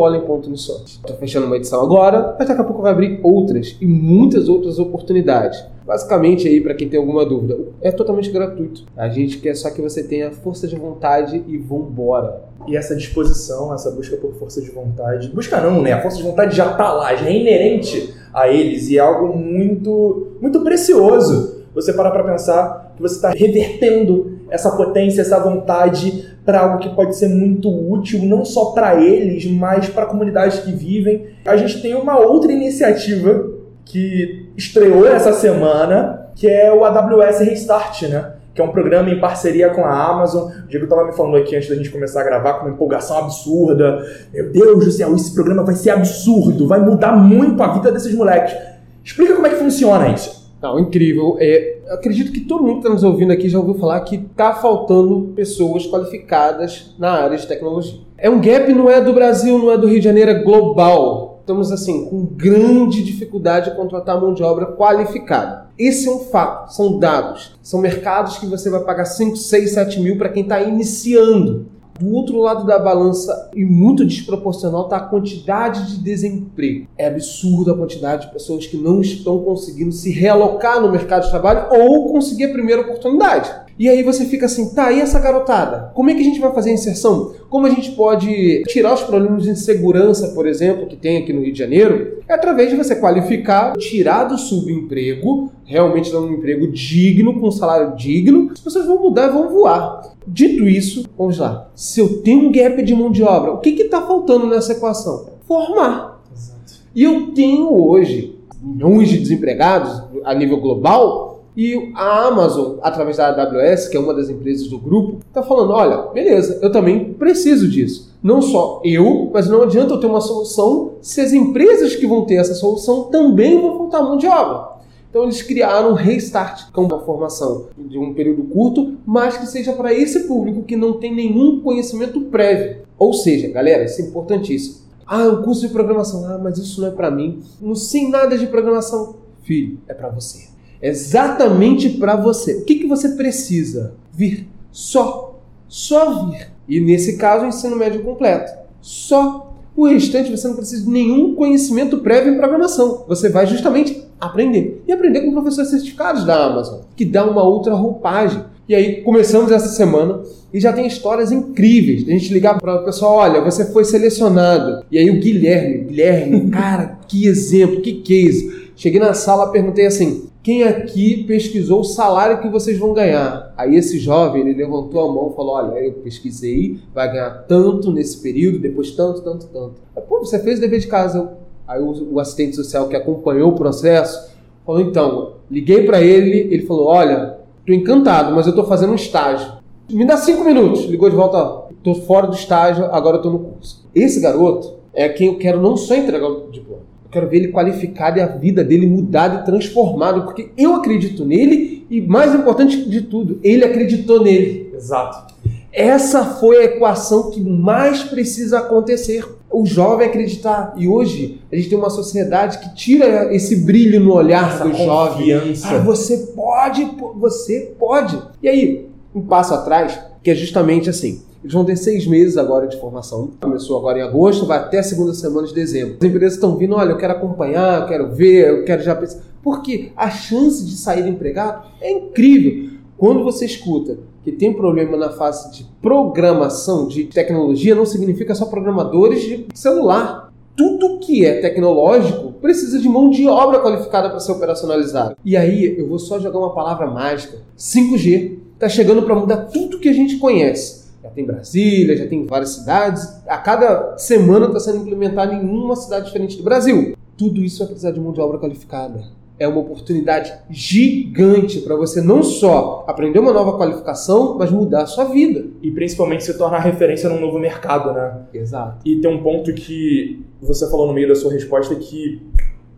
Estou 0.55 1.17
fechando 1.19 1.47
uma 1.47 1.57
edição 1.57 1.83
agora, 1.83 2.37
mas 2.39 2.47
daqui 2.47 2.61
a 2.61 2.65
pouco 2.65 2.83
vai 2.83 2.93
abrir 2.93 3.19
outras 3.25 3.77
e 3.81 3.87
muitas 3.87 4.49
outras 4.49 4.79
oportunidades. 4.79 5.65
Basicamente 5.85 6.47
aí, 6.47 6.61
para 6.61 6.73
quem 6.73 6.89
tem 6.89 7.01
alguma 7.01 7.27
dúvida, 7.27 7.59
é 7.83 7.91
totalmente 7.91 8.31
gratuito. 8.31 8.85
A 8.97 9.09
gente 9.09 9.39
quer 9.39 9.57
só 9.57 9.71
que 9.71 9.83
você 9.83 10.05
tenha 10.05 10.31
força 10.31 10.69
de 10.69 10.77
vontade 10.77 11.43
e 11.49 11.59
vambora. 11.59 12.45
E 12.69 12.77
essa 12.77 12.95
disposição, 12.95 13.75
essa 13.75 13.91
busca 13.91 14.17
por 14.17 14.35
força 14.35 14.61
de 14.61 14.71
vontade. 14.71 15.31
Busca 15.31 15.61
não, 15.61 15.83
né? 15.83 15.95
A 15.95 16.01
força 16.01 16.19
de 16.19 16.23
vontade 16.23 16.55
já 16.55 16.71
está 16.71 16.93
lá, 16.93 17.17
já 17.17 17.27
é 17.27 17.37
inerente 17.37 18.15
a 18.33 18.49
eles 18.49 18.89
e 18.89 18.99
é 18.99 19.01
algo 19.01 19.37
muito, 19.37 20.29
muito 20.41 20.61
precioso 20.61 21.65
você 21.75 21.93
parar 21.93 22.13
para 22.13 22.23
pensar 22.23 22.84
que 22.97 23.03
você 23.03 23.17
está 23.17 23.31
revertendo 23.31 24.39
essa 24.51 24.71
potência, 24.71 25.21
essa 25.21 25.39
vontade 25.41 26.29
para 26.45 26.61
algo 26.61 26.79
que 26.79 26.95
pode 26.95 27.17
ser 27.17 27.29
muito 27.29 27.69
útil, 27.69 28.23
não 28.23 28.45
só 28.45 28.67
para 28.67 29.01
eles, 29.01 29.47
mas 29.47 29.89
para 29.89 30.05
a 30.05 30.07
comunidade 30.07 30.63
que 30.63 30.73
vivem. 30.73 31.27
A 31.45 31.57
gente 31.57 31.81
tem 31.81 31.95
uma 31.95 32.19
outra 32.19 32.53
iniciativa 32.53 33.51
que 33.85 34.51
estreou 34.57 35.07
essa 35.07 35.33
semana, 35.33 36.31
que 36.35 36.47
é 36.47 36.73
o 36.73 36.85
AWS 36.85 37.41
Restart, 37.41 38.03
né? 38.03 38.33
que 38.55 38.63
é 38.63 38.65
um 38.65 38.71
programa 38.71 39.11
em 39.11 39.19
parceria 39.19 39.71
com 39.71 39.85
a 39.85 40.11
Amazon. 40.11 40.49
O 40.65 40.69
Diego 40.69 40.85
estava 40.85 41.05
me 41.05 41.13
falando 41.13 41.37
aqui 41.37 41.57
antes 41.57 41.69
da 41.69 41.75
gente 41.75 41.91
começar 41.91 42.21
a 42.21 42.25
gravar 42.25 42.55
com 42.55 42.67
uma 42.67 42.75
empolgação 42.75 43.19
absurda. 43.19 44.07
Meu 44.33 44.53
Deus 44.53 44.85
do 44.85 44.93
céu, 44.93 45.15
esse 45.15 45.35
programa 45.35 45.65
vai 45.65 45.75
ser 45.75 45.91
absurdo, 45.91 46.69
vai 46.69 46.79
mudar 46.79 47.17
muito 47.17 47.61
a 47.63 47.73
vida 47.73 47.91
desses 47.91 48.15
moleques. 48.15 48.55
Explica 49.03 49.35
como 49.35 49.47
é 49.47 49.51
que 49.51 49.57
funciona 49.57 50.09
isso. 50.09 50.44
Não, 50.65 50.79
incrível. 50.79 51.37
É, 51.39 51.77
acredito 51.91 52.33
que 52.33 52.41
todo 52.41 52.63
mundo 52.63 52.77
que 52.77 52.79
está 52.79 52.89
nos 52.89 53.05
ouvindo 53.05 53.31
aqui 53.31 53.51
já 53.51 53.59
ouviu 53.59 53.75
falar 53.75 54.01
que 54.01 54.17
está 54.17 54.55
faltando 54.55 55.35
pessoas 55.37 55.87
qualificadas 55.87 56.95
na 56.99 57.11
área 57.11 57.37
de 57.37 57.47
tecnologia. 57.47 58.01
É 58.17 58.31
um 58.31 58.41
gap, 58.41 58.73
não 58.73 58.89
é 58.89 58.99
do 58.99 59.13
Brasil, 59.13 59.59
não 59.59 59.71
é 59.71 59.77
do 59.77 59.87
Rio 59.87 59.99
de 59.99 60.05
Janeiro, 60.07 60.31
é 60.31 60.43
global. 60.43 61.41
Estamos, 61.41 61.71
assim, 61.71 62.07
com 62.07 62.25
grande 62.25 63.05
dificuldade 63.05 63.69
de 63.69 63.77
contratar 63.77 64.19
mão 64.19 64.33
de 64.33 64.43
obra 64.43 64.65
qualificada. 64.65 65.67
Esse 65.79 66.09
é 66.09 66.11
um 66.11 66.21
fato, 66.21 66.73
são 66.73 66.99
dados. 66.99 67.55
São 67.63 67.79
mercados 67.79 68.39
que 68.39 68.47
você 68.47 68.71
vai 68.71 68.81
pagar 68.81 69.05
5, 69.05 69.37
6, 69.37 69.71
7 69.71 70.01
mil 70.01 70.17
para 70.17 70.31
quem 70.31 70.45
está 70.45 70.63
iniciando. 70.63 71.67
Do 71.99 72.13
outro 72.13 72.39
lado 72.41 72.67
da 72.67 72.79
balança, 72.79 73.51
e 73.55 73.65
muito 73.65 74.05
desproporcional, 74.05 74.83
está 74.83 74.97
a 74.97 75.01
quantidade 75.01 75.93
de 75.93 76.03
desemprego. 76.03 76.89
É 76.99 77.07
absurda 77.07 77.73
a 77.73 77.77
quantidade 77.77 78.27
de 78.27 78.33
pessoas 78.33 78.67
que 78.67 78.77
não 78.77 79.01
estão 79.01 79.39
conseguindo 79.45 79.93
se 79.93 80.11
realocar 80.11 80.81
no 80.81 80.91
mercado 80.91 81.25
de 81.25 81.31
trabalho 81.31 81.69
ou 81.71 82.13
conseguir 82.13 82.47
a 82.47 82.53
primeira 82.53 82.83
oportunidade. 82.83 83.64
E 83.77 83.89
aí 83.89 84.03
você 84.05 84.25
fica 84.25 84.47
assim, 84.47 84.73
tá, 84.73 84.93
e 84.93 85.01
essa 85.01 85.19
garotada? 85.19 85.91
Como 85.95 86.09
é 86.09 86.15
que 86.15 86.21
a 86.21 86.25
gente 86.25 86.39
vai 86.39 86.53
fazer 86.53 86.71
a 86.71 86.75
inserção? 86.75 87.35
Como 87.51 87.67
a 87.67 87.71
gente 87.71 87.91
pode 87.93 88.63
tirar 88.69 88.95
os 88.95 89.03
problemas 89.03 89.43
de 89.43 89.51
insegurança, 89.51 90.29
por 90.29 90.47
exemplo, 90.47 90.87
que 90.87 90.97
tem 90.97 91.17
aqui 91.17 91.33
no 91.33 91.43
Rio 91.43 91.53
de 91.53 91.59
Janeiro? 91.59 92.19
É 92.29 92.35
através 92.35 92.71
de 92.71 92.77
você 92.77 92.95
qualificar, 92.95 93.77
tirar 93.77 94.25
do 94.25 94.39
subemprego, 94.39 95.51
realmente 95.65 96.13
dar 96.13 96.21
um 96.21 96.33
emprego 96.33 96.71
digno, 96.71 97.41
com 97.41 97.49
um 97.49 97.53
salário 97.53 97.97
digno, 97.97 98.51
as 98.53 98.61
pessoas 98.61 98.87
vão 98.87 99.01
mudar 99.01 99.29
e 99.29 99.33
vão 99.33 99.49
voar. 99.49 100.03
Dito 100.27 100.69
isso, 100.69 101.05
vamos 101.19 101.39
lá. 101.39 101.69
Se 101.75 102.01
eu 102.01 102.23
tenho 102.23 102.49
um 102.49 102.53
gap 102.53 102.81
de 102.83 102.95
mão 102.95 103.11
de 103.11 103.23
obra, 103.25 103.53
o 103.53 103.59
que 103.59 103.71
está 103.71 104.03
faltando 104.03 104.47
nessa 104.47 104.73
equação? 104.73 105.27
Formar. 105.49 106.23
Exato. 106.33 106.85
E 106.95 107.03
eu 107.03 107.33
tenho 107.33 107.75
hoje 107.75 108.39
milhões 108.63 109.09
de 109.09 109.19
desempregados 109.19 110.03
a 110.25 110.35
nível 110.35 110.61
global 110.61 111.34
e 111.57 111.93
a 111.95 112.27
Amazon, 112.27 112.79
através 112.83 113.17
da 113.17 113.29
AWS, 113.29 113.89
que 113.89 113.97
é 113.97 114.01
uma 114.01 114.13
das 114.13 114.29
empresas 114.29 114.67
do 114.67 114.79
grupo, 114.79 115.21
está 115.27 115.43
falando: 115.43 115.73
olha, 115.73 115.99
beleza, 116.13 116.59
eu 116.61 116.73
também 116.73 117.15
preciso 117.15 117.69
disso. 117.69 118.13
Não 118.23 118.43
só 118.43 118.81
eu, 118.85 119.31
mas 119.33 119.49
não 119.49 119.63
adianta 119.63 119.95
eu 119.95 120.01
ter 120.01 120.07
uma 120.07 120.21
solução 120.21 120.95
se 121.01 121.21
as 121.21 121.33
empresas 121.33 121.95
que 121.95 122.07
vão 122.07 122.25
ter 122.25 122.37
essa 122.37 122.55
solução 122.55 123.05
também 123.05 123.61
vão 123.61 123.79
faltar 123.79 124.03
mão 124.03 124.17
de 124.17 124.27
obra. 124.27 124.75
Então 125.09 125.23
eles 125.23 125.43
criaram 125.43 125.91
um 125.91 125.95
Restart, 125.95 126.73
com 126.73 126.83
uma 126.83 126.99
formação 127.01 127.67
de 127.79 127.99
um 127.99 128.15
período 128.15 128.43
curto, 128.45 128.95
mas 129.07 129.37
que 129.37 129.47
seja 129.47 129.73
para 129.75 129.95
esse 129.95 130.27
público 130.27 130.65
que 130.65 130.75
não 130.75 130.95
tem 130.95 131.15
nenhum 131.15 131.61
conhecimento 131.61 132.21
prévio. 132.23 132.79
Ou 132.99 133.13
seja, 133.13 133.47
galera, 133.49 133.85
isso 133.85 134.03
é 134.03 134.07
importantíssimo. 134.07 134.83
Ah, 135.07 135.29
o 135.29 135.43
curso 135.45 135.61
de 135.61 135.69
programação. 135.69 136.25
Ah, 136.27 136.41
mas 136.43 136.59
isso 136.59 136.81
não 136.81 136.89
é 136.89 136.91
para 136.91 137.13
mim. 137.13 137.43
Não 137.61 137.77
sei 137.77 138.09
nada 138.09 138.37
de 138.37 138.47
programação. 138.49 139.17
Filho, 139.43 139.79
é 139.87 139.95
para 139.95 140.09
você 140.09 140.54
exatamente 140.89 141.91
para 141.91 142.17
você. 142.17 142.57
O 142.57 142.65
que, 142.65 142.77
que 142.77 142.87
você 142.87 143.11
precisa? 143.11 143.95
Vir. 144.13 144.49
Só. 144.71 145.41
Só 145.69 146.27
vir. 146.27 146.49
E 146.69 146.81
nesse 146.81 147.17
caso, 147.17 147.45
o 147.45 147.49
ensino 147.49 147.77
médio 147.77 148.03
completo. 148.03 148.53
Só. 148.81 149.53
O 149.77 149.87
restante 149.87 150.31
você 150.31 150.47
não 150.47 150.55
precisa 150.55 150.85
de 150.85 150.91
nenhum 150.91 151.35
conhecimento 151.35 151.99
prévio 151.99 152.33
em 152.33 152.37
programação. 152.37 153.05
Você 153.09 153.29
vai 153.29 153.45
justamente 153.45 154.05
aprender. 154.21 154.83
E 154.87 154.93
aprender 154.93 155.23
com 155.23 155.33
professores 155.33 155.71
certificados 155.71 156.25
da 156.25 156.47
Amazon, 156.47 156.81
que 156.95 157.05
dá 157.05 157.25
uma 157.25 157.43
outra 157.43 157.75
roupagem. 157.75 158.45
E 158.69 158.75
aí 158.75 159.03
começamos 159.03 159.51
essa 159.51 159.69
semana 159.69 160.23
e 160.53 160.59
já 160.59 160.73
tem 160.73 160.87
histórias 160.87 161.31
incríveis. 161.31 162.09
A 162.09 162.13
gente 162.13 162.33
ligar 162.33 162.59
para 162.59 162.77
o 162.77 162.85
pessoal, 162.85 163.17
olha, 163.17 163.43
você 163.43 163.67
foi 163.73 163.85
selecionado. 163.85 164.85
E 164.91 164.97
aí 164.97 165.11
o 165.11 165.21
Guilherme, 165.21 165.85
Guilherme, 165.85 166.49
cara, 166.53 166.99
que 167.07 167.27
exemplo, 167.27 167.83
que 167.83 167.95
case. 167.95 168.71
Cheguei 168.77 169.01
na 169.01 169.13
sala, 169.13 169.51
perguntei 169.51 169.87
assim: 169.87 170.29
quem 170.45 170.63
aqui 170.63 171.25
pesquisou 171.25 171.81
o 171.81 171.85
salário 171.85 172.43
que 172.43 172.51
vocês 172.51 172.79
vão 172.79 172.93
ganhar? 172.93 173.55
Aí 173.57 173.77
esse 173.77 173.99
jovem, 173.99 174.43
ele 174.43 174.53
levantou 174.53 175.01
a 175.01 175.11
mão 175.11 175.31
e 175.33 175.35
falou, 175.35 175.55
olha, 175.55 175.79
eu 175.79 175.95
pesquisei, 175.95 176.81
vai 176.95 177.11
ganhar 177.11 177.47
tanto 177.49 177.91
nesse 177.91 178.21
período, 178.21 178.59
depois 178.59 178.91
tanto, 178.91 179.23
tanto, 179.23 179.47
tanto. 179.47 179.81
Aí, 179.97 180.03
Pô, 180.03 180.19
você 180.19 180.39
fez 180.39 180.59
o 180.59 180.61
dever 180.61 180.81
de 180.81 180.87
casa. 180.87 181.33
Aí 181.67 181.81
o, 181.81 182.21
assistente 182.21 182.55
social 182.57 182.89
que 182.89 182.95
acompanhou 182.95 183.53
o 183.53 183.55
processo 183.55 184.35
falou, 184.67 184.83
então, 184.83 185.37
liguei 185.51 185.87
para 185.87 186.03
ele, 186.03 186.55
ele 186.55 186.67
falou, 186.67 186.89
olha, 186.89 187.39
tô 187.67 187.73
encantado, 187.73 188.35
mas 188.35 188.47
eu 188.47 188.55
tô 188.55 188.65
fazendo 188.65 188.93
um 188.93 188.97
estágio. 188.97 189.51
Me 189.91 190.05
dá 190.05 190.19
cinco 190.19 190.45
minutos. 190.45 190.85
Ligou 190.85 191.09
de 191.09 191.17
volta, 191.17 191.73
tô 191.83 191.95
fora 191.95 192.27
do 192.27 192.35
estágio, 192.35 192.85
agora 192.93 193.17
eu 193.17 193.23
tô 193.23 193.31
no 193.31 193.39
curso. 193.39 193.89
Esse 193.95 194.21
garoto 194.21 194.75
é 194.93 195.09
quem 195.09 195.29
eu 195.29 195.39
quero 195.39 195.59
não 195.59 195.75
só 195.75 195.95
entregar 195.95 196.29
o 196.29 196.51
diploma, 196.51 196.83
quero 197.15 197.29
ver 197.29 197.39
ele 197.39 197.53
qualificado 197.53 198.19
e 198.19 198.21
a 198.21 198.27
vida 198.27 198.63
dele 198.63 198.87
mudada 198.87 199.41
e 199.41 199.45
transformada, 199.45 200.21
porque 200.23 200.51
eu 200.59 200.75
acredito 200.75 201.25
nele 201.25 201.87
e, 201.89 202.01
mais 202.01 202.35
importante 202.35 202.89
de 202.89 203.03
tudo, 203.03 203.39
ele 203.43 203.65
acreditou 203.65 204.23
nele. 204.23 204.73
Exato. 204.75 205.33
Essa 205.73 206.25
foi 206.25 206.59
a 206.59 206.65
equação 206.65 207.31
que 207.31 207.41
mais 207.41 208.03
precisa 208.03 208.59
acontecer. 208.59 209.25
O 209.51 209.65
jovem 209.65 210.07
acreditar. 210.07 210.75
E 210.77 210.89
hoje 210.89 211.41
a 211.51 211.57
gente 211.57 211.69
tem 211.69 211.79
uma 211.79 211.91
sociedade 211.91 212.59
que 212.59 212.75
tira 212.75 213.35
esse 213.35 213.65
brilho 213.65 214.01
no 214.01 214.13
olhar 214.13 214.55
Essa 214.55 214.65
do 214.65 214.75
jovem. 214.75 215.33
Ah, 215.65 215.79
você 215.79 216.33
pode, 216.35 216.85
você 217.17 217.75
pode. 217.79 218.21
E 218.43 218.49
aí, 218.49 218.89
um 219.15 219.23
passo 219.23 219.55
atrás, 219.55 219.99
que 220.23 220.31
é 220.31 220.35
justamente 220.35 220.91
assim. 220.91 221.23
Eles 221.45 221.53
vão 221.53 221.63
ter 221.63 221.77
seis 221.77 222.07
meses 222.07 222.39
agora 222.39 222.67
de 222.67 222.81
formação. 222.81 223.33
Começou 223.39 223.77
agora 223.77 223.99
em 223.99 224.03
agosto, 224.03 224.47
vai 224.47 224.57
até 224.57 224.79
a 224.79 224.83
segunda 224.83 225.13
semana 225.13 225.47
de 225.47 225.53
dezembro. 225.53 225.99
As 226.01 226.09
empresas 226.09 226.35
estão 226.37 226.57
vindo, 226.57 226.75
olha, 226.75 226.93
eu 226.93 226.97
quero 226.97 227.13
acompanhar, 227.13 227.83
eu 227.83 227.87
quero 227.87 228.11
ver, 228.15 228.49
eu 228.49 228.65
quero 228.65 228.83
já 228.83 228.95
pensar. 228.95 229.21
Porque 229.43 229.93
a 229.95 230.09
chance 230.09 230.65
de 230.65 230.75
sair 230.75 231.07
empregado 231.07 231.67
é 231.83 231.93
incrível. 231.93 232.71
Quando 232.97 233.23
você 233.23 233.45
escuta 233.45 233.99
que 234.23 234.33
tem 234.33 234.55
problema 234.55 234.97
na 234.97 235.11
fase 235.11 235.53
de 235.53 235.67
programação, 235.83 236.89
de 236.89 237.05
tecnologia, 237.05 237.75
não 237.75 237.85
significa 237.85 238.35
só 238.35 238.47
programadores 238.47 239.21
de 239.21 239.47
celular. 239.53 240.33
Tudo 240.57 240.99
que 240.99 241.27
é 241.27 241.43
tecnológico 241.43 242.33
precisa 242.41 242.79
de 242.79 242.89
mão 242.89 243.11
de 243.11 243.29
obra 243.29 243.61
qualificada 243.61 244.09
para 244.09 244.21
ser 244.21 244.33
operacionalizado. 244.33 245.15
E 245.23 245.37
aí 245.37 245.77
eu 245.77 245.87
vou 245.87 245.99
só 245.99 246.19
jogar 246.19 246.39
uma 246.39 246.55
palavra 246.55 246.87
mágica: 246.87 247.37
5G. 247.59 248.39
Está 248.55 248.69
chegando 248.69 249.03
para 249.03 249.17
mudar 249.17 249.49
tudo 249.49 249.81
que 249.81 249.89
a 249.89 249.93
gente 249.93 250.17
conhece 250.17 250.84
já 251.05 251.11
tem 251.11 251.27
Brasília, 251.27 251.97
já 251.97 252.07
tem 252.07 252.25
várias 252.25 252.51
cidades. 252.51 253.23
A 253.27 253.37
cada 253.37 253.99
semana 253.99 254.47
está 254.47 254.59
sendo 254.59 254.79
implementado 254.79 255.35
em 255.35 255.41
uma 255.41 255.77
cidade 255.77 256.07
diferente 256.07 256.39
do 256.39 256.43
Brasil. 256.43 256.97
Tudo 257.17 257.45
isso 257.45 257.59
vai 257.59 257.69
precisar 257.69 257.91
de 257.91 258.01
mão 258.01 258.13
de 258.13 258.21
obra 258.21 258.39
qualificada. 258.39 259.05
É 259.39 259.47
uma 259.47 259.61
oportunidade 259.61 260.33
gigante 260.49 261.61
para 261.61 261.77
você 261.77 262.01
não 262.01 262.23
só 262.23 262.85
aprender 262.87 263.19
uma 263.19 263.33
nova 263.33 263.59
qualificação, 263.59 264.39
mas 264.39 264.51
mudar 264.51 264.85
a 264.85 264.87
sua 264.87 265.05
vida. 265.05 265.45
E 265.61 265.71
principalmente 265.71 266.25
se 266.25 266.39
tornar 266.39 266.61
referência 266.61 267.09
num 267.11 267.21
novo 267.21 267.39
mercado, 267.39 267.93
né? 267.93 268.23
Exato. 268.33 268.79
E 268.85 268.97
tem 268.97 269.11
um 269.11 269.23
ponto 269.23 269.53
que 269.53 270.25
você 270.41 270.71
falou 270.71 270.87
no 270.87 270.95
meio 270.95 271.09
da 271.09 271.15
sua 271.15 271.33
resposta 271.33 271.75
que 271.75 272.23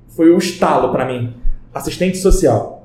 foi 0.09 0.31
o 0.31 0.39
estalo 0.39 0.91
para 0.91 1.07
mim. 1.07 1.35
Assistente 1.73 2.17
social. 2.17 2.76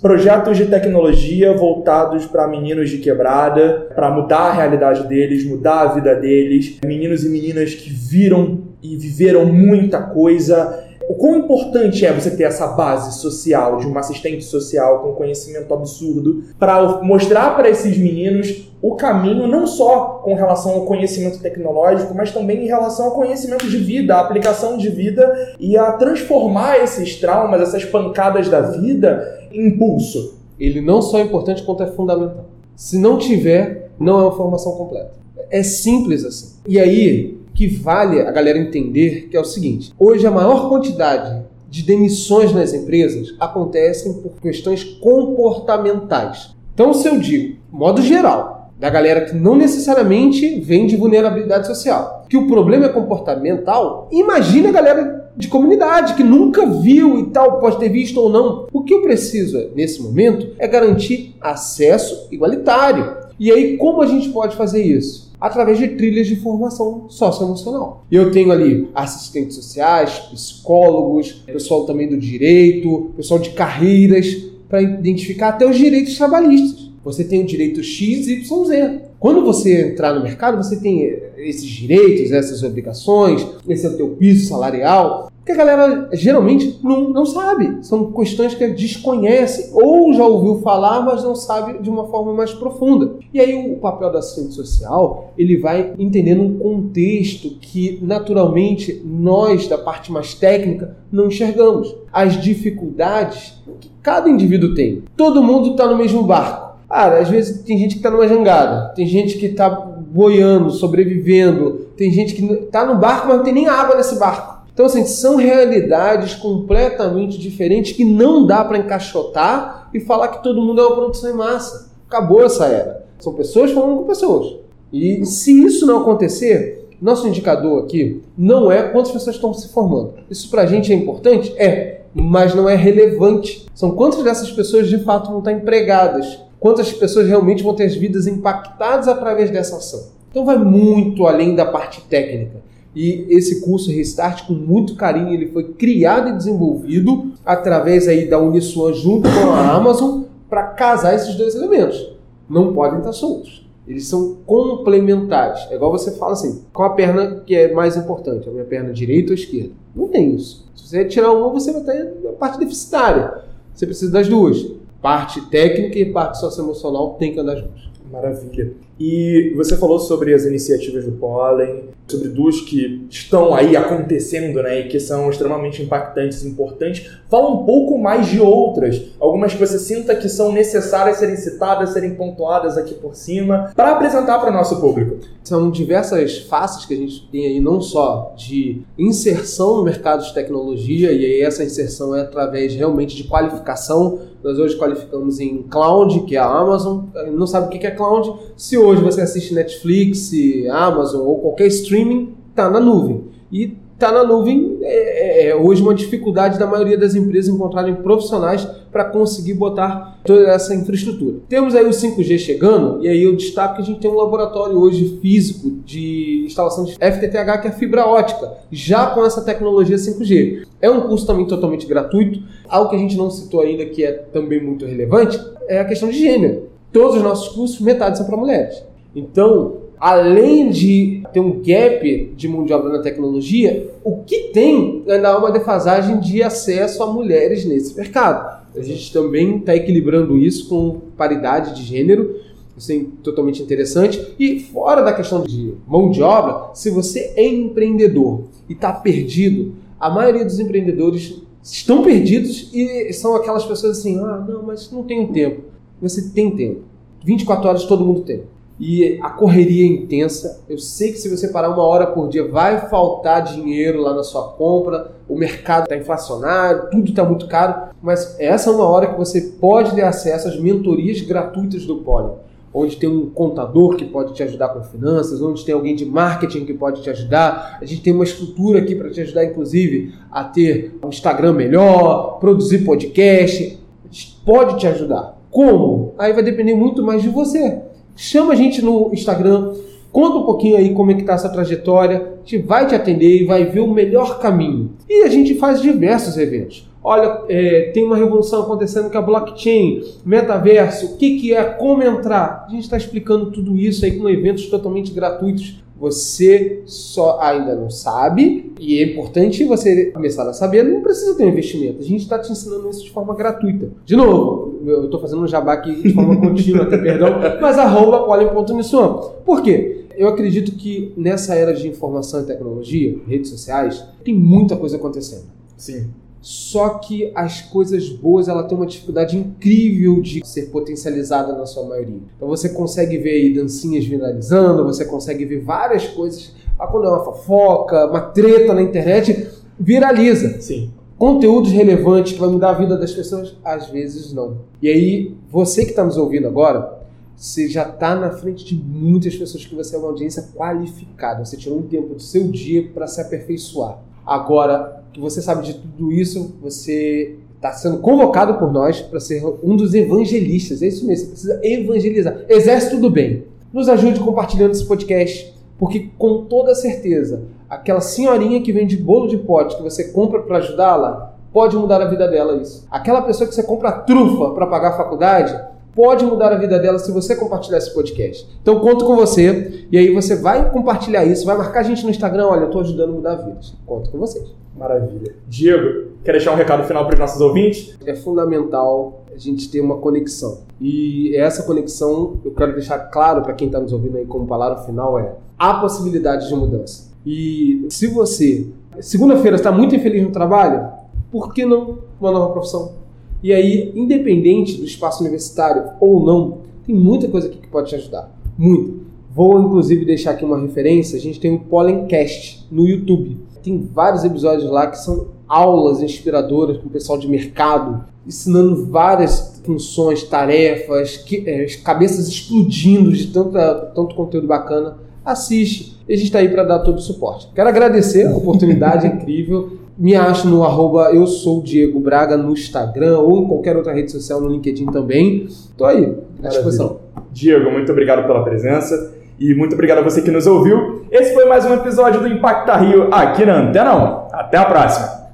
Projetos 0.00 0.56
de 0.56 0.66
tecnologia 0.66 1.52
voltados 1.52 2.26
para 2.26 2.46
meninos 2.46 2.90
de 2.90 2.98
quebrada, 2.98 3.88
para 3.94 4.10
mudar 4.10 4.50
a 4.50 4.52
realidade 4.52 5.06
deles, 5.08 5.44
mudar 5.44 5.80
a 5.80 5.94
vida 5.94 6.14
deles. 6.14 6.78
Meninos 6.84 7.24
e 7.24 7.28
meninas 7.28 7.74
que 7.74 7.90
viram 7.90 8.60
e 8.82 8.96
viveram 8.96 9.46
muita 9.46 10.00
coisa 10.00 10.85
o 11.08 11.14
quão 11.14 11.38
importante 11.38 12.04
é 12.04 12.12
você 12.12 12.30
ter 12.30 12.44
essa 12.44 12.66
base 12.68 13.18
social 13.20 13.78
de 13.78 13.86
uma 13.86 14.00
assistente 14.00 14.44
social 14.44 15.00
com 15.00 15.12
conhecimento 15.12 15.72
absurdo 15.72 16.42
para 16.58 17.00
mostrar 17.02 17.54
para 17.54 17.68
esses 17.68 17.96
meninos 17.96 18.68
o 18.82 18.96
caminho 18.96 19.46
não 19.46 19.66
só 19.66 20.20
com 20.22 20.34
relação 20.34 20.72
ao 20.72 20.84
conhecimento 20.84 21.40
tecnológico, 21.40 22.14
mas 22.14 22.32
também 22.32 22.64
em 22.64 22.66
relação 22.66 23.06
ao 23.06 23.12
conhecimento 23.12 23.68
de 23.68 23.78
vida, 23.78 24.16
a 24.16 24.20
aplicação 24.20 24.76
de 24.76 24.88
vida 24.88 25.54
e 25.58 25.76
a 25.76 25.92
transformar 25.92 26.78
esses 26.78 27.16
traumas, 27.16 27.60
essas 27.60 27.84
pancadas 27.84 28.48
da 28.48 28.60
vida 28.60 29.48
em 29.52 29.68
impulso. 29.68 30.38
Ele 30.58 30.80
não 30.80 31.02
só 31.02 31.18
é 31.18 31.22
importante 31.22 31.62
quanto 31.62 31.82
é 31.82 31.86
fundamental. 31.86 32.46
Se 32.74 32.98
não 32.98 33.18
tiver, 33.18 33.90
não 33.98 34.20
é 34.20 34.22
uma 34.24 34.36
formação 34.36 34.72
completa. 34.72 35.12
É 35.50 35.62
simples 35.62 36.24
assim. 36.24 36.56
E 36.66 36.78
aí, 36.78 37.35
que 37.56 37.66
vale 37.66 38.20
a 38.20 38.30
galera 38.30 38.58
entender 38.58 39.28
que 39.30 39.36
é 39.36 39.40
o 39.40 39.44
seguinte: 39.44 39.92
hoje 39.98 40.26
a 40.26 40.30
maior 40.30 40.68
quantidade 40.68 41.44
de 41.68 41.82
demissões 41.82 42.52
nas 42.52 42.72
empresas 42.72 43.34
acontecem 43.40 44.12
por 44.14 44.40
questões 44.40 44.84
comportamentais. 44.84 46.54
Então, 46.72 46.92
se 46.92 47.08
eu 47.08 47.18
digo, 47.18 47.56
modo 47.72 48.02
geral, 48.02 48.70
da 48.78 48.90
galera 48.90 49.22
que 49.22 49.34
não 49.34 49.56
necessariamente 49.56 50.60
vem 50.60 50.86
de 50.86 50.96
vulnerabilidade 50.96 51.66
social, 51.66 52.26
que 52.28 52.36
o 52.36 52.46
problema 52.46 52.86
é 52.86 52.90
comportamental, 52.90 54.08
imagina 54.12 54.68
a 54.68 54.72
galera 54.72 55.30
de 55.36 55.48
comunidade 55.48 56.14
que 56.14 56.22
nunca 56.22 56.66
viu 56.66 57.18
e 57.18 57.30
tal, 57.30 57.58
pode 57.58 57.78
ter 57.78 57.88
visto 57.88 58.20
ou 58.20 58.28
não. 58.28 58.66
O 58.72 58.82
que 58.82 58.94
eu 58.94 59.02
preciso 59.02 59.70
nesse 59.74 60.02
momento 60.02 60.48
é 60.58 60.66
garantir 60.66 61.34
acesso 61.40 62.28
igualitário. 62.30 63.25
E 63.38 63.50
aí, 63.50 63.76
como 63.76 64.02
a 64.02 64.06
gente 64.06 64.30
pode 64.30 64.56
fazer 64.56 64.82
isso? 64.82 65.26
através 65.40 65.78
de 65.78 65.88
trilhas 65.88 66.26
de 66.26 66.36
formação 66.36 67.06
socioemocional. 67.08 68.04
Eu 68.10 68.30
tenho 68.30 68.50
ali 68.50 68.88
assistentes 68.94 69.56
sociais, 69.56 70.18
psicólogos, 70.30 71.32
pessoal 71.32 71.84
também 71.84 72.08
do 72.08 72.16
direito, 72.16 73.10
pessoal 73.16 73.38
de 73.38 73.50
carreiras, 73.50 74.26
para 74.68 74.82
identificar 74.82 75.50
até 75.50 75.68
os 75.68 75.76
direitos 75.76 76.16
trabalhistas. 76.16 76.90
Você 77.04 77.22
tem 77.22 77.42
o 77.42 77.46
direito 77.46 77.84
X, 77.84 78.26
Y, 78.26 78.64
Z. 78.64 79.00
Quando 79.20 79.44
você 79.44 79.92
entrar 79.92 80.12
no 80.12 80.22
mercado, 80.22 80.56
você 80.56 80.76
tem 80.76 81.02
esses 81.36 81.66
direitos, 81.66 82.32
essas 82.32 82.62
obrigações, 82.64 83.46
esse 83.68 83.86
é 83.86 83.88
o 83.88 83.96
teu 83.96 84.08
piso 84.08 84.48
salarial. 84.48 85.25
Que 85.46 85.52
a 85.52 85.56
galera 85.56 86.08
geralmente 86.12 86.78
não, 86.82 87.08
não 87.10 87.24
sabe. 87.24 87.78
São 87.82 88.10
questões 88.10 88.54
que 88.54 88.66
desconhece 88.66 89.70
ou 89.72 90.12
já 90.12 90.26
ouviu 90.26 90.60
falar, 90.60 91.00
mas 91.04 91.22
não 91.22 91.36
sabe 91.36 91.80
de 91.80 91.88
uma 91.88 92.08
forma 92.08 92.34
mais 92.34 92.52
profunda. 92.52 93.14
E 93.32 93.40
aí 93.40 93.72
o 93.72 93.76
papel 93.76 94.10
do 94.10 94.18
assistente 94.18 94.54
social, 94.54 95.32
ele 95.38 95.56
vai 95.56 95.94
entendendo 95.98 96.42
um 96.42 96.58
contexto 96.58 97.50
que 97.60 97.98
naturalmente 98.02 99.00
nós 99.04 99.68
da 99.68 99.78
parte 99.78 100.10
mais 100.10 100.34
técnica 100.34 100.96
não 101.12 101.28
enxergamos. 101.28 101.94
As 102.12 102.42
dificuldades 102.42 103.62
que 103.80 103.88
cada 104.02 104.28
indivíduo 104.28 104.74
tem. 104.74 105.04
Todo 105.16 105.42
mundo 105.42 105.70
está 105.70 105.86
no 105.86 105.96
mesmo 105.96 106.24
barco 106.24 106.66
Cara, 106.88 107.18
às 107.18 107.28
vezes 107.28 107.62
tem 107.62 107.78
gente 107.78 107.94
que 107.94 107.98
está 107.98 108.10
numa 108.10 108.28
jangada, 108.28 108.92
tem 108.94 109.06
gente 109.06 109.38
que 109.38 109.46
está 109.46 109.68
boiando, 109.68 110.70
sobrevivendo, 110.70 111.88
tem 111.96 112.12
gente 112.12 112.34
que 112.34 112.44
está 112.44 112.86
no 112.86 112.96
barco, 112.96 113.26
mas 113.26 113.38
não 113.38 113.44
tem 113.44 113.52
nem 113.52 113.66
água 113.66 113.96
nesse 113.96 114.18
barco. 114.18 114.55
Então, 114.76 114.84
assim, 114.84 115.06
são 115.06 115.36
realidades 115.36 116.34
completamente 116.34 117.38
diferentes 117.38 117.96
que 117.96 118.04
não 118.04 118.46
dá 118.46 118.62
para 118.62 118.76
encaixotar 118.76 119.88
e 119.94 119.98
falar 120.00 120.28
que 120.28 120.42
todo 120.42 120.60
mundo 120.60 120.82
é 120.82 120.86
uma 120.86 120.96
produção 120.96 121.30
em 121.30 121.34
massa. 121.34 121.90
Acabou 122.06 122.44
essa 122.44 122.66
era. 122.66 123.06
São 123.18 123.32
pessoas 123.32 123.72
falando 123.72 124.00
com 124.00 124.04
pessoas. 124.04 124.54
E 124.92 125.24
se 125.24 125.64
isso 125.64 125.86
não 125.86 126.02
acontecer, 126.02 126.90
nosso 127.00 127.26
indicador 127.26 127.84
aqui 127.84 128.20
não 128.36 128.70
é 128.70 128.82
quantas 128.82 129.12
pessoas 129.12 129.36
estão 129.36 129.54
se 129.54 129.68
formando. 129.72 130.12
Isso 130.28 130.50
para 130.50 130.60
a 130.60 130.66
gente 130.66 130.92
é 130.92 130.94
importante? 130.94 131.54
É, 131.56 132.02
mas 132.12 132.54
não 132.54 132.68
é 132.68 132.74
relevante. 132.76 133.64
São 133.74 133.92
quantas 133.92 134.22
dessas 134.22 134.52
pessoas 134.52 134.90
de 134.90 134.98
fato 134.98 135.30
vão 135.30 135.38
estar 135.38 135.52
empregadas 135.52 136.38
quantas 136.60 136.92
pessoas 136.92 137.26
realmente 137.26 137.62
vão 137.62 137.74
ter 137.74 137.84
as 137.84 137.94
vidas 137.94 138.26
impactadas 138.26 139.08
através 139.08 139.50
dessa 139.50 139.76
ação. 139.76 140.08
Então 140.30 140.44
vai 140.44 140.58
muito 140.58 141.26
além 141.26 141.54
da 141.54 141.64
parte 141.64 142.02
técnica. 142.02 142.60
E 142.96 143.26
esse 143.28 143.60
curso 143.60 143.90
Restart, 143.90 144.46
com 144.46 144.54
muito 144.54 144.96
carinho, 144.96 145.34
ele 145.34 145.48
foi 145.48 145.64
criado 145.74 146.30
e 146.30 146.32
desenvolvido 146.32 147.32
através 147.44 148.08
aí 148.08 148.26
da 148.26 148.40
Uniswan 148.40 148.94
junto 148.94 149.28
com 149.28 149.50
a 149.50 149.72
Amazon 149.74 150.22
para 150.48 150.68
casar 150.68 151.14
esses 151.14 151.34
dois 151.34 151.54
elementos. 151.54 152.16
Não 152.48 152.72
podem 152.72 153.00
estar 153.00 153.12
soltos. 153.12 153.68
Eles 153.86 154.08
são 154.08 154.38
complementares. 154.46 155.68
É 155.70 155.74
igual 155.74 155.92
você 155.92 156.12
fala 156.12 156.32
assim, 156.32 156.62
qual 156.72 156.88
a 156.88 156.94
perna 156.94 157.42
que 157.46 157.54
é 157.54 157.70
mais 157.70 157.98
importante? 157.98 158.48
A 158.48 158.52
minha 158.52 158.64
perna 158.64 158.94
direita 158.94 159.32
ou 159.32 159.34
esquerda? 159.34 159.72
Não 159.94 160.08
tem 160.08 160.34
isso. 160.34 160.66
Se 160.74 160.88
você 160.88 161.04
tirar 161.04 161.32
uma, 161.32 161.50
você 161.50 161.72
vai 161.72 161.82
ter 161.82 162.14
a 162.26 162.32
parte 162.32 162.58
deficitária. 162.58 163.42
Você 163.74 163.84
precisa 163.84 164.10
das 164.10 164.26
duas 164.26 164.74
parte 165.06 165.40
técnica 165.50 165.98
e 165.98 166.12
parte 166.12 166.40
socioemocional 166.40 167.14
tem 167.14 167.32
que 167.32 167.38
andar 167.38 167.56
juntos. 167.56 167.88
Maravilha. 168.10 168.72
E 168.98 169.52
você 169.56 169.76
falou 169.76 169.98
sobre 169.98 170.32
as 170.32 170.44
iniciativas 170.44 171.04
do 171.04 171.12
Pólen, 171.12 171.84
sobre 172.08 172.28
duas 172.28 172.60
que 172.60 173.04
estão 173.10 173.52
aí 173.52 173.76
acontecendo, 173.76 174.62
né, 174.62 174.80
e 174.80 174.88
que 174.88 175.00
são 175.00 175.28
extremamente 175.28 175.82
impactantes 175.82 176.42
e 176.44 176.48
importantes. 176.48 177.10
Fala 177.28 177.50
um 177.50 177.64
pouco 177.66 177.98
mais 177.98 178.28
de 178.28 178.40
outras, 178.40 179.02
algumas 179.18 179.52
que 179.52 179.58
você 179.58 179.78
sinta 179.78 180.14
que 180.14 180.28
são 180.28 180.52
necessárias 180.52 181.18
serem 181.18 181.36
citadas, 181.36 181.90
serem 181.90 182.14
pontuadas 182.14 182.78
aqui 182.78 182.94
por 182.94 183.16
cima, 183.16 183.72
para 183.74 183.92
apresentar 183.92 184.38
para 184.38 184.50
o 184.50 184.54
nosso 184.54 184.80
público. 184.80 185.18
São 185.42 185.70
diversas 185.70 186.38
faces 186.38 186.86
que 186.86 186.94
a 186.94 186.96
gente 186.96 187.28
tem 187.30 187.46
aí, 187.46 187.60
não 187.60 187.80
só 187.80 188.34
de 188.36 188.82
inserção 188.98 189.76
no 189.76 189.82
mercado 189.84 190.24
de 190.24 190.32
tecnologia, 190.32 191.12
e 191.12 191.24
aí 191.24 191.40
essa 191.42 191.64
inserção 191.64 192.14
é 192.14 192.22
através 192.22 192.74
realmente 192.74 193.16
de 193.16 193.24
qualificação. 193.24 194.20
Nós 194.42 194.58
hoje 194.58 194.76
qualificamos 194.76 195.40
em 195.40 195.62
cloud, 195.64 196.20
que 196.20 196.36
é 196.36 196.38
a 196.38 196.46
Amazon. 196.46 197.06
Não 197.32 197.46
sabe 197.46 197.66
o 197.66 197.78
que 197.78 197.86
é 197.86 197.90
cloud? 197.90 198.32
Se 198.56 198.76
hoje 198.86 199.02
você 199.02 199.20
assiste 199.20 199.52
Netflix, 199.52 200.30
Amazon 200.70 201.26
ou 201.26 201.40
qualquer 201.40 201.66
streaming, 201.66 202.34
está 202.50 202.70
na 202.70 202.80
nuvem. 202.80 203.24
E 203.50 203.76
está 203.96 204.12
na 204.12 204.24
nuvem 204.24 204.78
é, 204.82 205.46
é, 205.46 205.48
é, 205.48 205.56
hoje 205.56 205.82
uma 205.82 205.94
dificuldade 205.94 206.58
da 206.58 206.66
maioria 206.66 206.98
das 206.98 207.14
empresas 207.14 207.52
encontrarem 207.52 207.94
profissionais 207.94 208.66
para 208.92 209.04
conseguir 209.04 209.54
botar 209.54 210.20
toda 210.24 210.50
essa 210.50 210.74
infraestrutura. 210.74 211.38
Temos 211.48 211.74
aí 211.74 211.84
o 211.84 211.90
5G 211.90 212.38
chegando, 212.38 213.04
e 213.04 213.08
aí 213.08 213.22
eu 213.22 213.34
destaco 213.34 213.76
que 213.76 213.82
a 213.82 213.84
gente 213.84 214.00
tem 214.00 214.10
um 214.10 214.16
laboratório 214.16 214.78
hoje 214.78 215.18
físico 215.20 215.70
de 215.84 216.44
instalação 216.46 216.84
de 216.84 216.92
FTTH, 216.92 217.60
que 217.60 217.68
é 217.68 217.72
fibra 217.72 218.06
ótica, 218.06 218.52
já 218.70 219.06
com 219.06 219.24
essa 219.24 219.42
tecnologia 219.42 219.96
5G. 219.96 220.66
É 220.80 220.90
um 220.90 221.02
curso 221.02 221.26
também 221.26 221.46
totalmente 221.46 221.86
gratuito. 221.86 222.42
Algo 222.68 222.90
que 222.90 222.96
a 222.96 222.98
gente 222.98 223.16
não 223.16 223.30
citou 223.30 223.60
ainda, 223.60 223.84
que 223.86 224.04
é 224.04 224.12
também 224.12 224.62
muito 224.62 224.84
relevante, 224.84 225.40
é 225.68 225.80
a 225.80 225.84
questão 225.84 226.08
de 226.08 226.18
gênero 226.18 226.75
todos 226.96 227.16
os 227.16 227.22
nossos 227.22 227.48
cursos, 227.48 227.78
metade 227.78 228.16
são 228.16 228.26
para 228.26 228.38
mulheres. 228.38 228.82
Então, 229.14 229.82
além 230.00 230.70
de 230.70 231.22
ter 231.30 231.40
um 231.40 231.60
gap 231.60 232.32
de 232.34 232.48
mão 232.48 232.64
de 232.64 232.72
obra 232.72 232.90
na 232.90 233.02
tecnologia, 233.02 233.90
o 234.02 234.22
que 234.22 234.44
tem 234.54 235.04
ainda 235.06 235.28
há 235.28 235.38
uma 235.38 235.50
defasagem 235.50 236.18
de 236.18 236.42
acesso 236.42 237.02
a 237.02 237.12
mulheres 237.12 237.66
nesse 237.66 237.94
mercado. 237.94 238.64
A 238.74 238.80
gente 238.80 239.12
também 239.12 239.58
está 239.58 239.76
equilibrando 239.76 240.38
isso 240.38 240.70
com 240.70 241.00
paridade 241.18 241.74
de 241.74 241.82
gênero, 241.82 242.40
é 242.88 243.04
totalmente 243.22 243.62
interessante. 243.62 244.34
E 244.38 244.60
fora 244.60 245.02
da 245.02 245.12
questão 245.12 245.42
de 245.42 245.74
mão 245.86 246.10
de 246.10 246.22
obra, 246.22 246.70
se 246.72 246.88
você 246.88 247.34
é 247.36 247.46
empreendedor 247.46 248.44
e 248.70 248.72
está 248.72 248.90
perdido, 248.90 249.74
a 250.00 250.08
maioria 250.08 250.46
dos 250.46 250.58
empreendedores 250.58 251.42
estão 251.62 252.02
perdidos 252.02 252.70
e 252.72 253.12
são 253.12 253.36
aquelas 253.36 253.66
pessoas 253.66 253.98
assim, 253.98 254.18
ah, 254.18 254.42
não, 254.48 254.62
mas 254.62 254.90
não 254.90 255.02
tenho 255.02 255.28
tempo 255.28 255.75
você 256.00 256.30
tem 256.30 256.54
tempo. 256.54 256.82
24 257.24 257.68
horas 257.68 257.84
todo 257.84 258.04
mundo 258.04 258.20
tem. 258.20 258.44
E 258.78 259.18
a 259.22 259.30
correria 259.30 259.84
é 259.84 259.88
intensa. 259.88 260.62
Eu 260.68 260.78
sei 260.78 261.10
que 261.10 261.18
se 261.18 261.34
você 261.34 261.48
parar 261.48 261.70
uma 261.70 261.82
hora 261.82 262.06
por 262.06 262.28
dia, 262.28 262.46
vai 262.46 262.88
faltar 262.88 263.42
dinheiro 263.42 264.02
lá 264.02 264.14
na 264.14 264.22
sua 264.22 264.48
compra. 264.48 265.12
O 265.26 265.36
mercado 265.36 265.84
está 265.84 265.96
inflacionário, 265.96 266.90
tudo 266.90 267.08
está 267.08 267.24
muito 267.24 267.48
caro. 267.48 267.90
Mas 268.02 268.36
essa 268.38 268.70
é 268.70 268.72
uma 268.72 268.84
hora 268.84 269.06
que 269.06 269.18
você 269.18 269.40
pode 269.40 269.94
ter 269.94 270.02
acesso 270.02 270.48
às 270.48 270.60
mentorias 270.60 271.20
gratuitas 271.22 271.86
do 271.86 271.96
Poli. 271.96 272.32
Onde 272.72 272.96
tem 272.96 273.08
um 273.08 273.30
contador 273.30 273.96
que 273.96 274.04
pode 274.04 274.34
te 274.34 274.42
ajudar 274.42 274.68
com 274.68 274.82
finanças, 274.82 275.40
onde 275.40 275.64
tem 275.64 275.74
alguém 275.74 275.96
de 275.96 276.04
marketing 276.04 276.66
que 276.66 276.74
pode 276.74 277.00
te 277.00 277.08
ajudar. 277.08 277.78
A 277.80 277.84
gente 277.86 278.02
tem 278.02 278.12
uma 278.12 278.24
estrutura 278.24 278.80
aqui 278.80 278.94
para 278.94 279.08
te 279.08 279.22
ajudar, 279.22 279.46
inclusive, 279.46 280.12
a 280.30 280.44
ter 280.44 280.98
um 281.02 281.08
Instagram 281.08 281.54
melhor, 281.54 282.38
produzir 282.38 282.84
podcast. 282.84 283.78
A 284.04 284.12
gente 284.12 284.38
pode 284.44 284.78
te 284.78 284.86
ajudar. 284.86 285.35
Como? 285.56 286.12
Aí 286.18 286.34
vai 286.34 286.42
depender 286.42 286.74
muito 286.74 287.02
mais 287.02 287.22
de 287.22 287.30
você. 287.30 287.80
Chama 288.14 288.52
a 288.52 288.54
gente 288.54 288.84
no 288.84 289.08
Instagram, 289.14 289.72
conta 290.12 290.36
um 290.36 290.42
pouquinho 290.42 290.76
aí 290.76 290.92
como 290.92 291.10
é 291.10 291.14
que 291.14 291.22
está 291.22 291.32
essa 291.32 291.48
trajetória, 291.48 292.18
a 292.18 292.38
gente 292.46 292.58
vai 292.58 292.86
te 292.86 292.94
atender 292.94 293.40
e 293.40 293.46
vai 293.46 293.64
ver 293.64 293.80
o 293.80 293.90
melhor 293.90 294.38
caminho. 294.38 294.90
E 295.08 295.22
a 295.22 295.28
gente 295.28 295.54
faz 295.54 295.80
diversos 295.80 296.36
eventos. 296.36 296.86
Olha, 297.02 297.40
é, 297.48 297.90
tem 297.94 298.04
uma 298.04 298.18
revolução 298.18 298.64
acontecendo 298.64 299.10
com 299.10 299.16
a 299.16 299.22
blockchain, 299.22 300.02
metaverso, 300.26 301.14
o 301.14 301.16
que, 301.16 301.40
que 301.40 301.54
é, 301.54 301.64
como 301.64 302.02
entrar. 302.02 302.66
A 302.68 302.70
gente 302.70 302.82
está 302.82 302.98
explicando 302.98 303.50
tudo 303.50 303.78
isso 303.78 304.04
aí 304.04 304.12
com 304.18 304.28
eventos 304.28 304.66
totalmente 304.66 305.10
gratuitos 305.10 305.82
você 305.98 306.82
só 306.84 307.38
ainda 307.40 307.74
não 307.74 307.90
sabe, 307.90 308.72
e 308.78 308.98
é 308.98 309.04
importante 309.04 309.64
você 309.64 310.06
começar 310.06 310.48
a 310.48 310.52
saber, 310.52 310.82
não 310.82 311.00
precisa 311.00 311.34
ter 311.34 311.44
um 311.44 311.48
investimento. 311.48 312.00
A 312.00 312.04
gente 312.04 312.22
está 312.22 312.38
te 312.38 312.52
ensinando 312.52 312.88
isso 312.90 313.04
de 313.04 313.10
forma 313.10 313.34
gratuita. 313.34 313.90
De 314.04 314.14
novo, 314.14 314.80
eu 314.84 315.06
estou 315.06 315.20
fazendo 315.20 315.42
um 315.42 315.46
jabá 315.46 315.72
aqui 315.72 315.94
de 316.02 316.12
forma 316.12 316.36
contínua, 316.38 316.84
até 316.84 316.98
perdão, 316.98 317.30
mas 317.60 317.78
arroba 317.78 318.24
pollen.uniswan. 318.24 319.20
Por 319.44 319.62
quê? 319.62 320.04
Eu 320.16 320.28
acredito 320.28 320.72
que 320.72 321.12
nessa 321.16 321.54
era 321.54 321.74
de 321.74 321.88
informação 321.88 322.40
e 322.40 322.44
tecnologia, 322.44 323.18
redes 323.26 323.50
sociais, 323.50 324.04
tem 324.24 324.34
muita 324.34 324.76
coisa 324.76 324.96
acontecendo. 324.96 325.44
Sim. 325.76 326.08
Só 326.40 326.90
que 326.98 327.32
as 327.34 327.60
coisas 327.62 328.08
boas 328.08 328.48
ela 328.48 328.62
tem 328.62 328.76
uma 328.76 328.86
dificuldade 328.86 329.36
incrível 329.36 330.20
de 330.20 330.46
ser 330.46 330.66
potencializada 330.66 331.52
na 331.56 331.66
sua 331.66 331.84
maioria. 331.84 332.20
Então 332.36 332.48
você 332.48 332.68
consegue 332.68 333.18
ver 333.18 333.30
aí 333.30 333.54
dancinhas 333.54 334.04
viralizando, 334.04 334.84
você 334.84 335.04
consegue 335.04 335.44
ver 335.44 335.60
várias 335.60 336.06
coisas. 336.06 336.54
Ah, 336.78 336.86
quando 336.86 337.06
é 337.06 337.10
uma 337.10 337.24
fofoca, 337.24 338.06
uma 338.06 338.20
treta 338.20 338.74
na 338.74 338.82
internet, 338.82 339.48
viraliza. 339.78 340.60
Sim. 340.60 340.90
Conteúdos 341.18 341.72
relevantes 341.72 342.34
que 342.34 342.38
vai 342.38 342.50
mudar 342.50 342.70
a 342.70 342.74
vida 342.74 342.96
das 342.96 343.10
pessoas, 343.10 343.56
às 343.64 343.88
vezes 343.88 344.34
não. 344.34 344.58
E 344.82 344.88
aí, 344.88 345.34
você 345.50 345.82
que 345.84 345.90
está 345.90 346.04
nos 346.04 346.18
ouvindo 346.18 346.46
agora, 346.46 346.96
você 347.34 347.68
já 347.68 347.88
está 347.88 348.14
na 348.14 348.30
frente 348.30 348.64
de 348.64 348.74
muitas 348.74 349.34
pessoas 349.34 349.64
que 349.64 349.74
você 349.74 349.96
é 349.96 349.98
uma 349.98 350.08
audiência 350.08 350.48
qualificada. 350.54 351.44
Você 351.44 351.56
tirou 351.56 351.78
um 351.78 351.82
tempo 351.82 352.14
do 352.14 352.20
seu 352.20 352.48
dia 352.48 352.90
para 352.92 353.06
se 353.06 353.20
aperfeiçoar. 353.20 353.98
Agora, 354.26 354.95
que 355.16 355.20
você 355.20 355.40
sabe 355.40 355.64
de 355.64 355.72
tudo 355.72 356.12
isso, 356.12 356.54
você 356.60 357.36
está 357.54 357.72
sendo 357.72 358.00
convocado 358.00 358.58
por 358.58 358.70
nós 358.70 359.00
para 359.00 359.18
ser 359.18 359.42
um 359.62 359.74
dos 359.74 359.94
evangelistas. 359.94 360.82
É 360.82 360.88
isso 360.88 361.06
mesmo, 361.06 361.24
você 361.24 361.30
precisa 361.30 361.60
evangelizar. 361.62 362.44
Exército 362.50 362.98
do 362.98 363.08
bem. 363.08 363.44
Nos 363.72 363.88
ajude 363.88 364.20
compartilhando 364.20 364.72
esse 364.72 364.84
podcast, 364.84 365.54
porque 365.78 366.10
com 366.18 366.44
toda 366.44 366.74
certeza, 366.74 367.44
aquela 367.68 368.02
senhorinha 368.02 368.60
que 368.60 368.72
vende 368.72 368.94
bolo 368.94 369.26
de 369.26 369.38
pote 369.38 369.74
que 369.78 369.82
você 369.82 370.04
compra 370.12 370.42
para 370.42 370.58
ajudá-la, 370.58 371.34
pode 371.50 371.74
mudar 371.76 372.02
a 372.02 372.10
vida 372.10 372.28
dela 372.28 372.60
isso. 372.60 372.86
Aquela 372.90 373.22
pessoa 373.22 373.48
que 373.48 373.54
você 373.54 373.62
compra 373.62 373.92
trufa 373.92 374.50
para 374.50 374.66
pagar 374.66 374.90
a 374.90 374.98
faculdade, 374.98 375.58
pode 375.96 376.26
mudar 376.26 376.52
a 376.52 376.58
vida 376.58 376.78
dela 376.78 376.98
se 376.98 377.10
você 377.10 377.34
compartilhar 377.34 377.78
esse 377.78 377.92
podcast. 377.92 378.46
Então 378.60 378.78
conto 378.78 379.06
com 379.06 379.16
você 379.16 379.86
e 379.90 379.96
aí 379.96 380.12
você 380.14 380.36
vai 380.36 380.70
compartilhar 380.70 381.24
isso, 381.24 381.46
vai 381.46 381.56
marcar 381.56 381.80
a 381.80 381.82
gente 381.82 382.04
no 382.04 382.10
Instagram, 382.10 382.46
olha, 382.46 382.60
eu 382.60 382.66
estou 382.66 382.82
ajudando 382.82 383.08
a 383.08 383.12
mudar 383.12 383.34
vidas. 383.36 383.74
Conto 383.86 384.10
com 384.10 384.18
vocês. 384.18 384.46
Maravilha. 384.76 385.34
Diego, 385.48 386.10
quer 386.22 386.32
deixar 386.32 386.52
um 386.52 386.56
recado 386.56 386.84
final 386.84 387.06
para 387.06 387.14
os 387.14 387.18
nossos 387.18 387.40
ouvintes? 387.40 387.96
É 388.04 388.14
fundamental 388.14 389.24
a 389.34 389.38
gente 389.38 389.70
ter 389.70 389.80
uma 389.80 389.96
conexão. 389.96 390.58
E 390.78 391.34
essa 391.34 391.62
conexão, 391.62 392.40
eu 392.44 392.50
quero 392.50 392.74
deixar 392.74 392.98
claro 392.98 393.40
para 393.40 393.54
quem 393.54 393.68
está 393.68 393.80
nos 393.80 393.92
ouvindo 393.94 394.18
aí 394.18 394.26
como 394.26 394.46
palavra 394.46 394.84
final 394.84 395.18
é 395.18 395.32
a 395.58 395.74
possibilidade 395.80 396.46
de 396.46 396.54
mudança. 396.54 397.10
E 397.24 397.86
se 397.88 398.06
você, 398.08 398.68
segunda-feira, 399.00 399.56
está 399.56 399.72
muito 399.72 399.96
infeliz 399.96 400.22
no 400.22 400.30
trabalho, 400.30 400.88
por 401.32 401.54
que 401.54 401.64
não 401.64 402.00
uma 402.20 402.30
nova 402.30 402.52
profissão? 402.52 403.05
E 403.42 403.52
aí, 403.52 403.92
independente 403.94 404.78
do 404.78 404.84
espaço 404.84 405.22
universitário 405.22 405.90
ou 406.00 406.24
não, 406.24 406.66
Tem 406.86 406.94
muita 406.94 407.26
coisa 407.26 407.48
aqui 407.48 407.58
que 407.58 407.66
pode 407.66 407.88
te 407.88 407.96
ajudar. 407.96 408.32
Muito. 408.56 409.00
Vou, 409.34 409.60
inclusive, 409.60 410.04
deixar 410.04 410.30
aqui 410.30 410.44
uma 410.44 410.58
referência. 410.58 411.18
A 411.18 411.20
gente 411.20 411.40
tem 411.40 411.52
o 411.52 411.58
Pollencast 411.58 412.64
no 412.70 412.86
YouTube. 412.86 413.36
Tem 413.62 413.86
vários 413.92 414.24
episódios 414.24 414.70
lá 414.70 414.86
que 414.86 414.96
são 414.96 415.26
aulas 415.48 416.00
inspiradoras 416.00 416.78
com 416.78 416.86
o 416.86 416.90
pessoal 416.90 417.18
de 417.18 417.28
mercado, 417.28 418.04
ensinando 418.26 418.86
várias 418.86 419.60
funções, 419.64 420.22
tarefas, 420.22 421.16
que, 421.16 421.42
é, 421.46 421.66
cabeças 421.82 422.28
explodindo 422.28 423.12
de 423.12 423.26
tanta, 423.26 423.74
tanto 423.94 424.14
conteúdo 424.14 424.46
bacana. 424.46 424.96
Assiste. 425.24 425.96
E 426.08 426.12
a 426.14 426.16
gente 426.16 426.26
está 426.26 426.38
aí 426.38 426.48
para 426.48 426.62
dar 426.62 426.78
todo 426.78 426.98
o 426.98 427.00
suporte. 427.00 427.48
Quero 427.52 427.68
agradecer 427.68 428.26
a 428.26 428.36
oportunidade 428.36 429.06
incrível. 429.06 429.72
Me 429.98 430.14
acho 430.14 430.46
no 430.46 430.62
arroba 430.62 431.10
eu 431.14 431.26
sou 431.26 431.62
Diego 431.62 431.98
Braga 431.98 432.36
no 432.36 432.52
Instagram 432.52 433.18
ou 433.18 433.38
em 433.38 433.48
qualquer 433.48 433.76
outra 433.76 433.94
rede 433.94 434.12
social, 434.12 434.40
no 434.40 434.48
LinkedIn 434.48 434.86
também. 434.86 435.44
Estou 435.44 435.86
aí, 435.86 436.14
à 436.42 436.48
disposição. 436.48 436.98
Diego, 437.32 437.70
muito 437.70 437.90
obrigado 437.92 438.26
pela 438.26 438.44
presença 438.44 439.14
e 439.40 439.54
muito 439.54 439.72
obrigado 439.72 439.98
a 439.98 440.02
você 440.02 440.20
que 440.20 440.30
nos 440.30 440.46
ouviu. 440.46 441.06
Esse 441.10 441.32
foi 441.32 441.46
mais 441.46 441.64
um 441.64 441.72
episódio 441.72 442.20
do 442.20 442.28
Impacta 442.28 442.76
Rio 442.76 443.08
aqui 443.10 443.46
na 443.46 443.60
Antena 443.60 443.96
1. 443.96 444.36
Até 444.38 444.58
a 444.58 444.64
próxima! 444.66 445.25